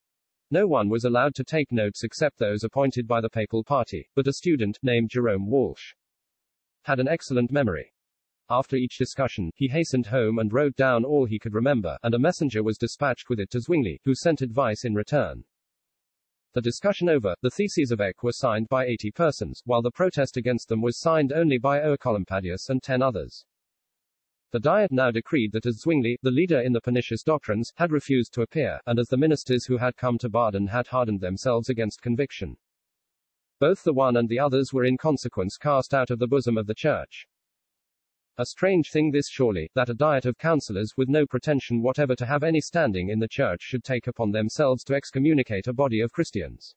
No 0.51 0.67
one 0.67 0.89
was 0.89 1.05
allowed 1.05 1.37
to 1.37 1.45
take 1.45 1.71
notes 1.71 2.03
except 2.03 2.39
those 2.39 2.65
appointed 2.65 3.07
by 3.07 3.21
the 3.21 3.31
papal 3.31 3.63
party, 3.63 4.11
but 4.17 4.27
a 4.27 4.33
student, 4.33 4.81
named 4.83 5.11
Jerome 5.11 5.49
Walz, 5.49 5.95
had 6.83 6.99
an 6.99 7.07
excellent 7.07 7.53
memory. 7.53 7.93
After 8.51 8.75
each 8.75 8.99
discussion, 8.99 9.53
he 9.55 9.69
hastened 9.69 10.07
home 10.07 10.41
and 10.41 10.53
wrote 10.53 10.75
down 10.75 11.05
all 11.05 11.27
he 11.27 11.39
could 11.39 11.55
remember, 11.55 11.99
and 12.03 12.15
a 12.15 12.19
messenger 12.19 12.65
was 12.65 12.79
dispatched 12.79 13.29
with 13.29 13.39
it 13.39 13.51
to 13.51 13.61
Zwingli, 13.61 14.01
who 14.03 14.17
sent 14.17 14.43
advice 14.43 14.85
in 14.85 14.97
return. 14.97 15.45
The 16.57 16.63
discussion 16.63 17.11
over, 17.11 17.35
the 17.43 17.51
theses 17.51 17.91
of 17.91 18.01
Eck 18.01 18.23
were 18.23 18.33
signed 18.33 18.71
by 18.71 18.87
80 18.87 19.11
persons, 19.11 19.61
while 19.67 19.83
the 19.83 19.91
protest 19.91 20.39
against 20.39 20.71
them 20.71 20.81
was 20.81 20.99
signed 20.99 21.31
only 21.31 21.59
by 21.59 21.81
Oecolampadius 21.81 22.71
and 22.71 22.83
10 22.83 23.03
others. 23.03 23.45
The 24.53 24.61
Diet 24.61 24.91
now 24.91 25.11
decreed 25.11 25.53
that 25.53 25.67
as 25.67 25.81
Zwingli, 25.81 26.17
the 26.23 26.31
leader 26.31 26.59
in 26.59 26.73
the 26.73 26.81
pernicious 26.81 27.23
doctrines, 27.23 27.75
had 27.77 27.93
refused 27.93 28.33
to 28.33 28.41
appear, 28.41 28.81
and 28.87 28.99
as 28.99 29.09
the 29.09 29.19
ministers 29.19 29.67
who 29.67 29.77
had 29.77 29.99
come 29.99 30.17
to 30.17 30.31
Baden 30.31 30.69
had 30.69 30.87
hardened 30.87 31.21
themselves 31.21 31.69
against 31.69 32.01
conviction. 32.01 32.57
Both 33.59 33.83
the 33.83 33.93
one 33.93 34.17
and 34.17 34.27
the 34.27 34.41
others 34.41 34.73
were 34.73 34.87
in 34.87 34.97
consequence 34.97 35.59
cast 35.59 35.93
out 35.93 36.11
of 36.11 36.19
the 36.19 36.27
bosom 36.27 36.57
of 36.57 36.67
the 36.67 36.75
Church. 36.75 37.27
A 38.39 38.45
strange 38.45 38.91
thing 38.91 39.11
this 39.11 39.31
surely, 39.31 39.71
that 39.75 39.89
a 39.89 39.95
diet 39.95 40.27
of 40.27 40.37
councillors 40.37 40.93
with 40.95 41.09
no 41.09 41.27
pretension 41.27 41.81
whatever 41.81 42.15
to 42.17 42.27
have 42.27 42.43
any 42.43 42.61
standing 42.61 43.09
in 43.09 43.19
the 43.19 43.29
church 43.29 43.63
should 43.63 43.83
take 43.83 44.07
upon 44.07 44.31
themselves 44.31 44.85
to 44.85 44.95
excommunicate 44.95 45.67
a 45.67 45.73
body 45.73 46.01
of 46.01 46.13
Christians. 46.13 46.75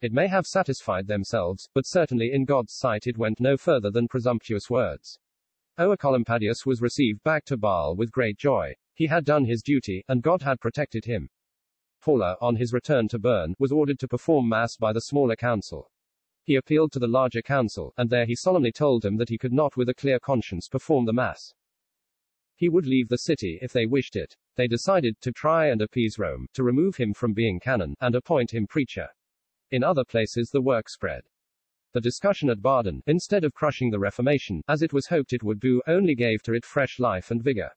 It 0.00 0.12
may 0.12 0.28
have 0.28 0.46
satisfied 0.46 1.08
themselves, 1.08 1.68
but 1.74 1.86
certainly 1.86 2.30
in 2.32 2.44
God's 2.44 2.72
sight 2.72 3.08
it 3.08 3.18
went 3.18 3.40
no 3.40 3.56
further 3.56 3.90
than 3.90 4.06
presumptuous 4.06 4.70
words. 4.70 5.18
Oecolampadius 5.76 6.64
was 6.64 6.80
received 6.80 7.24
back 7.24 7.44
to 7.46 7.58
Bâle 7.58 7.96
with 7.96 8.12
great 8.12 8.38
joy. 8.38 8.74
He 8.94 9.08
had 9.08 9.24
done 9.24 9.44
his 9.44 9.60
duty, 9.60 10.04
and 10.06 10.22
God 10.22 10.42
had 10.42 10.60
protected 10.60 11.04
him. 11.04 11.30
Haller, 12.02 12.36
on 12.40 12.54
his 12.54 12.72
return 12.72 13.08
to 13.08 13.18
Bern, 13.18 13.56
was 13.58 13.72
ordered 13.72 13.98
to 13.98 14.08
perform 14.08 14.48
Mass 14.48 14.76
by 14.76 14.92
the 14.92 15.00
smaller 15.00 15.34
council. 15.34 15.90
He 16.48 16.54
appealed 16.54 16.92
to 16.92 16.98
the 16.98 17.06
larger 17.06 17.42
council, 17.42 17.92
and 17.98 18.08
there 18.08 18.24
he 18.24 18.34
solemnly 18.34 18.72
told 18.72 19.02
them 19.02 19.18
that 19.18 19.28
he 19.28 19.36
could 19.36 19.52
not 19.52 19.76
with 19.76 19.90
a 19.90 19.94
clear 19.94 20.18
conscience 20.18 20.66
perform 20.66 21.04
the 21.04 21.12
Mass. 21.12 21.52
He 22.56 22.70
would 22.70 22.86
leave 22.86 23.08
the 23.10 23.18
city 23.18 23.58
if 23.60 23.70
they 23.70 23.84
wished 23.84 24.16
it. 24.16 24.34
They 24.56 24.66
decided 24.66 25.20
to 25.20 25.30
try 25.30 25.66
and 25.66 25.82
appease 25.82 26.18
Rome, 26.18 26.46
to 26.54 26.62
remove 26.62 26.96
him 26.96 27.12
from 27.12 27.34
being 27.34 27.60
canon, 27.60 27.96
and 28.00 28.14
appoint 28.14 28.54
him 28.54 28.66
preacher. 28.66 29.08
In 29.70 29.84
other 29.84 30.06
places 30.06 30.48
the 30.48 30.62
work 30.62 30.88
spread. 30.88 31.24
The 31.92 32.00
discussion 32.00 32.48
at 32.48 32.62
Baden, 32.62 33.02
instead 33.06 33.44
of 33.44 33.52
crushing 33.52 33.90
the 33.90 33.98
Reformation, 33.98 34.62
as 34.68 34.80
it 34.80 34.94
was 34.94 35.08
hoped 35.08 35.34
it 35.34 35.42
would 35.42 35.60
do, 35.60 35.82
only 35.86 36.14
gave 36.14 36.42
to 36.44 36.54
it 36.54 36.64
fresh 36.64 36.98
life 36.98 37.30
and 37.30 37.42
vigor. 37.42 37.72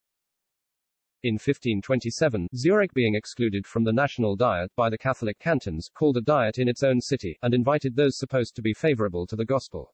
In 1.24 1.36
1527, 1.36 2.48
Zurich 2.56 2.96
being 2.96 3.14
excluded 3.14 3.68
from 3.68 3.84
the 3.84 3.94
national 3.94 4.36
diet 4.36 4.72
by 4.76 4.90
the 4.90 4.98
Catholic 4.98 5.38
cantons, 5.38 5.88
called 5.94 6.18
a 6.18 6.22
diet 6.22 6.58
in 6.58 6.68
its 6.68 6.82
own 6.82 7.00
city, 7.00 7.38
and 7.44 7.54
invited 7.54 7.96
those 7.96 8.18
supposed 8.18 8.56
to 8.56 8.62
be 8.64 8.74
favorable 8.74 9.28
to 9.28 9.36
the 9.36 9.46
gospel. 9.46 9.94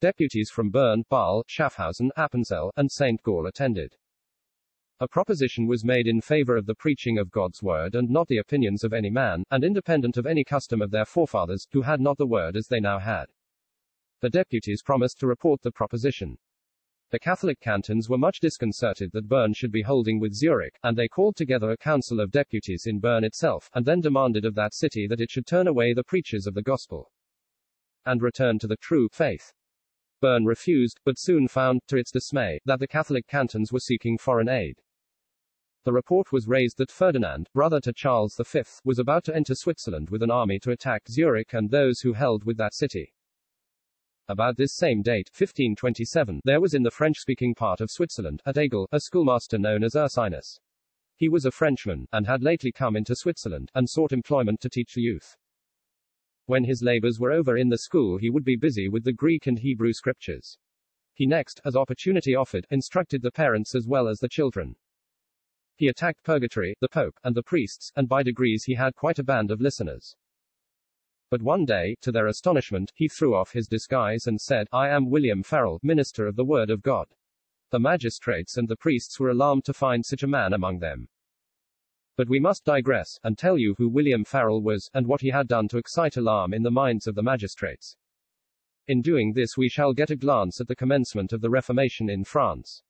Deputies 0.00 0.48
from 0.48 0.70
Bern, 0.70 1.02
Basle, 1.10 1.44
Schaffhausen, 1.46 2.08
Appenzell, 2.16 2.70
and 2.74 2.90
St. 2.90 3.22
Gall 3.22 3.46
attended. 3.46 3.94
A 4.98 5.06
proposition 5.06 5.66
was 5.66 5.84
made 5.84 6.06
in 6.06 6.22
favor 6.22 6.56
of 6.56 6.64
the 6.64 6.74
preaching 6.74 7.18
of 7.18 7.30
God's 7.30 7.62
word 7.62 7.94
and 7.94 8.08
not 8.08 8.28
the 8.28 8.38
opinions 8.38 8.82
of 8.82 8.94
any 8.94 9.10
man, 9.10 9.44
and 9.50 9.64
independent 9.64 10.16
of 10.16 10.24
any 10.24 10.42
custom 10.42 10.80
of 10.80 10.90
their 10.90 11.04
forefathers, 11.04 11.66
who 11.72 11.82
had 11.82 12.00
not 12.00 12.16
the 12.16 12.26
word 12.26 12.56
as 12.56 12.68
they 12.68 12.80
now 12.80 12.98
had. 12.98 13.26
The 14.22 14.30
deputies 14.30 14.82
promised 14.82 15.18
to 15.20 15.26
report 15.26 15.60
the 15.60 15.70
proposition. 15.70 16.38
The 17.12 17.18
Catholic 17.18 17.60
cantons 17.60 18.08
were 18.08 18.16
much 18.16 18.40
disconcerted 18.40 19.12
that 19.12 19.28
Bern 19.28 19.52
should 19.52 19.70
be 19.70 19.82
holding 19.82 20.18
with 20.18 20.32
Zurich, 20.32 20.78
and 20.82 20.96
they 20.96 21.08
called 21.08 21.36
together 21.36 21.70
a 21.70 21.76
council 21.76 22.20
of 22.20 22.30
deputies 22.30 22.86
in 22.86 23.00
Bern 23.00 23.22
itself, 23.22 23.68
and 23.74 23.84
then 23.84 24.00
demanded 24.00 24.46
of 24.46 24.54
that 24.54 24.72
city 24.72 25.06
that 25.08 25.20
it 25.20 25.30
should 25.30 25.46
turn 25.46 25.66
away 25.66 25.92
the 25.92 26.04
preachers 26.04 26.46
of 26.46 26.54
the 26.54 26.62
gospel 26.62 27.12
and 28.06 28.22
return 28.22 28.58
to 28.60 28.66
the 28.66 28.78
true 28.78 29.10
faith. 29.12 29.52
Bern 30.22 30.46
refused, 30.46 31.00
but 31.04 31.18
soon 31.18 31.48
found, 31.48 31.82
to 31.88 31.98
its 31.98 32.10
dismay, 32.10 32.60
that 32.64 32.80
the 32.80 32.88
Catholic 32.88 33.26
cantons 33.26 33.70
were 33.70 33.80
seeking 33.80 34.16
foreign 34.16 34.48
aid. 34.48 34.80
The 35.84 35.92
report 35.92 36.32
was 36.32 36.48
raised 36.48 36.78
that 36.78 36.90
Ferdinand, 36.90 37.50
brother 37.52 37.80
to 37.80 37.92
Charles 37.92 38.40
V, 38.42 38.62
was 38.86 38.98
about 38.98 39.24
to 39.24 39.36
enter 39.36 39.54
Switzerland 39.54 40.08
with 40.08 40.22
an 40.22 40.30
army 40.30 40.58
to 40.60 40.70
attack 40.70 41.02
Zurich 41.10 41.52
and 41.52 41.68
those 41.68 42.00
who 42.00 42.14
held 42.14 42.44
with 42.44 42.56
that 42.56 42.72
city. 42.72 43.12
About 44.28 44.56
this 44.56 44.74
same 44.74 45.02
date, 45.02 45.28
1527, 45.36 46.40
there 46.44 46.60
was 46.60 46.74
in 46.74 46.82
the 46.82 46.90
French-speaking 46.90 47.54
part 47.54 47.80
of 47.80 47.90
Switzerland, 47.90 48.40
at 48.46 48.56
Aigle, 48.56 48.86
a 48.92 49.00
schoolmaster 49.00 49.58
known 49.58 49.82
as 49.82 49.94
Ursinus. 49.94 50.60
He 51.16 51.28
was 51.28 51.44
a 51.44 51.50
Frenchman, 51.50 52.06
and 52.12 52.26
had 52.26 52.42
lately 52.42 52.70
come 52.70 52.96
into 52.96 53.16
Switzerland, 53.16 53.70
and 53.74 53.88
sought 53.88 54.12
employment 54.12 54.60
to 54.60 54.68
teach 54.68 54.94
the 54.94 55.02
youth. 55.02 55.36
When 56.46 56.64
his 56.64 56.82
labors 56.82 57.18
were 57.18 57.32
over 57.32 57.56
in 57.56 57.68
the 57.68 57.78
school 57.78 58.18
he 58.18 58.30
would 58.30 58.44
be 58.44 58.56
busy 58.56 58.88
with 58.88 59.04
the 59.04 59.12
Greek 59.12 59.46
and 59.46 59.58
Hebrew 59.58 59.92
scriptures. 59.92 60.58
He 61.14 61.26
next, 61.26 61.60
as 61.64 61.76
opportunity 61.76 62.34
offered, 62.34 62.66
instructed 62.70 63.22
the 63.22 63.30
parents 63.30 63.74
as 63.74 63.86
well 63.86 64.08
as 64.08 64.18
the 64.18 64.28
children. 64.28 64.76
He 65.76 65.88
attacked 65.88 66.22
purgatory, 66.22 66.74
the 66.80 66.88
pope, 66.88 67.18
and 67.24 67.34
the 67.34 67.42
priests, 67.42 67.90
and 67.96 68.08
by 68.08 68.22
degrees 68.22 68.64
he 68.64 68.74
had 68.74 68.94
quite 68.94 69.18
a 69.18 69.24
band 69.24 69.50
of 69.50 69.60
listeners. 69.60 70.14
But 71.32 71.40
one 71.40 71.64
day, 71.64 71.96
to 72.02 72.12
their 72.12 72.26
astonishment, 72.26 72.92
he 72.94 73.08
threw 73.08 73.34
off 73.34 73.52
his 73.52 73.66
disguise 73.66 74.26
and 74.26 74.38
said, 74.38 74.68
I 74.70 74.90
am 74.90 75.08
William 75.08 75.42
Farel, 75.42 75.80
minister 75.82 76.26
of 76.26 76.36
the 76.36 76.44
Word 76.44 76.68
of 76.68 76.82
God. 76.82 77.06
The 77.70 77.80
magistrates 77.80 78.58
and 78.58 78.68
the 78.68 78.76
priests 78.76 79.18
were 79.18 79.30
alarmed 79.30 79.64
to 79.64 79.72
find 79.72 80.04
such 80.04 80.22
a 80.22 80.26
man 80.26 80.52
among 80.52 80.80
them. 80.80 81.08
But 82.18 82.28
we 82.28 82.38
must 82.38 82.66
digress, 82.66 83.18
and 83.24 83.38
tell 83.38 83.56
you 83.56 83.74
who 83.78 83.88
William 83.88 84.26
Farel 84.26 84.60
was, 84.60 84.90
and 84.92 85.06
what 85.06 85.22
he 85.22 85.30
had 85.30 85.48
done 85.48 85.68
to 85.68 85.78
excite 85.78 86.18
alarm 86.18 86.52
in 86.52 86.64
the 86.64 86.70
minds 86.70 87.06
of 87.06 87.14
the 87.14 87.22
magistrates. 87.22 87.96
In 88.86 89.00
doing 89.00 89.32
this 89.32 89.56
we 89.56 89.70
shall 89.70 89.94
get 89.94 90.10
a 90.10 90.16
glance 90.16 90.60
at 90.60 90.68
the 90.68 90.76
commencement 90.76 91.32
of 91.32 91.40
the 91.40 91.48
Reformation 91.48 92.10
in 92.10 92.24
France. 92.24 92.82